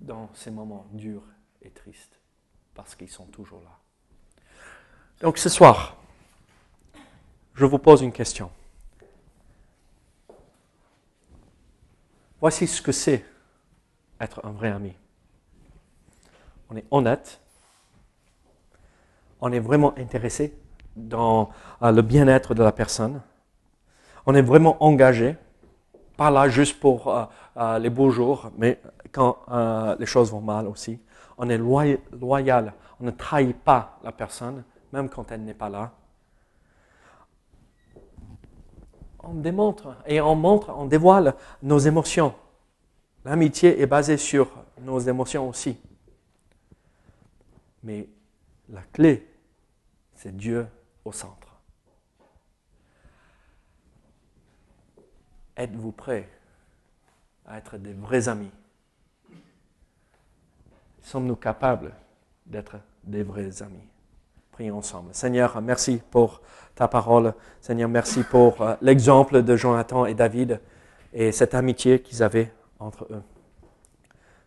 dans 0.00 0.30
ces 0.34 0.52
moments 0.52 0.86
durs 0.92 1.24
et 1.62 1.70
tristes, 1.70 2.20
parce 2.74 2.94
qu'ils 2.94 3.10
sont 3.10 3.26
toujours 3.26 3.60
là. 3.62 3.76
Donc 5.20 5.38
ce 5.38 5.48
soir, 5.48 5.96
je 7.54 7.64
vous 7.64 7.78
pose 7.78 8.02
une 8.02 8.12
question. 8.12 8.50
Voici 12.40 12.66
ce 12.66 12.82
que 12.82 12.92
c'est 12.92 13.24
être 14.20 14.44
un 14.44 14.50
vrai 14.50 14.70
ami. 14.70 14.94
On 16.68 16.76
est 16.76 16.84
honnête, 16.90 17.40
on 19.40 19.52
est 19.52 19.60
vraiment 19.60 19.96
intéressé 19.98 20.58
dans 20.96 21.50
euh, 21.82 21.92
le 21.92 22.02
bien-être 22.02 22.54
de 22.54 22.62
la 22.62 22.72
personne, 22.72 23.22
on 24.26 24.34
est 24.34 24.42
vraiment 24.42 24.82
engagé, 24.82 25.36
pas 26.16 26.30
là 26.30 26.48
juste 26.48 26.80
pour 26.80 27.08
euh, 27.08 27.24
euh, 27.56 27.78
les 27.78 27.90
beaux 27.90 28.10
jours, 28.10 28.50
mais 28.58 28.80
quand 29.12 29.36
les 29.98 30.04
choses 30.04 30.30
vont 30.30 30.42
mal 30.42 30.66
aussi. 30.66 31.00
On 31.38 31.48
est 31.48 31.56
loyal, 31.56 32.74
on 33.00 33.04
ne 33.04 33.10
trahit 33.10 33.56
pas 33.56 33.98
la 34.04 34.12
personne, 34.12 34.62
même 34.92 35.08
quand 35.08 35.32
elle 35.32 35.42
n'est 35.42 35.54
pas 35.54 35.70
là. 35.70 35.92
On 39.28 39.34
démontre 39.34 39.96
et 40.06 40.20
on 40.20 40.34
montre, 40.34 40.70
on 40.76 40.86
dévoile 40.86 41.34
nos 41.62 41.78
émotions. 41.78 42.34
L'amitié 43.24 43.80
est 43.80 43.86
basée 43.86 44.16
sur 44.16 44.50
nos 44.80 44.98
émotions 44.98 45.48
aussi. 45.48 45.76
Mais 47.82 48.08
la 48.68 48.82
clé, 48.92 49.28
c'est 50.14 50.36
Dieu 50.36 50.66
au 51.04 51.12
centre. 51.12 51.48
Êtes-vous 55.56 55.92
prêts 55.92 56.28
à 57.46 57.58
être 57.58 57.78
des 57.78 57.94
vrais 57.94 58.28
amis? 58.28 58.50
Sommes-nous 61.02 61.36
capables 61.36 61.94
d'être 62.44 62.76
des 63.04 63.22
vrais 63.22 63.62
amis? 63.62 63.88
Seigneur, 65.12 65.60
merci 65.60 66.00
pour 66.10 66.40
ta 66.74 66.88
parole. 66.88 67.34
Seigneur, 67.60 67.88
merci 67.88 68.22
pour 68.22 68.60
euh, 68.62 68.74
l'exemple 68.80 69.42
de 69.42 69.56
Jonathan 69.56 70.06
et 70.06 70.14
David 70.14 70.60
et 71.12 71.32
cette 71.32 71.54
amitié 71.54 72.00
qu'ils 72.00 72.22
avaient 72.22 72.52
entre 72.78 73.06
eux. 73.10 73.22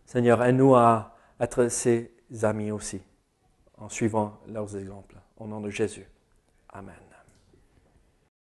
Seigneur, 0.06 0.42
aide-nous 0.42 0.74
à 0.74 1.16
être 1.38 1.68
ses 1.68 2.12
amis 2.42 2.70
aussi, 2.70 3.00
en 3.78 3.88
suivant 3.88 4.38
leurs 4.48 4.76
exemples. 4.76 5.16
Au 5.38 5.46
nom 5.46 5.60
de 5.60 5.70
Jésus. 5.70 6.06
Amen. 6.72 7.09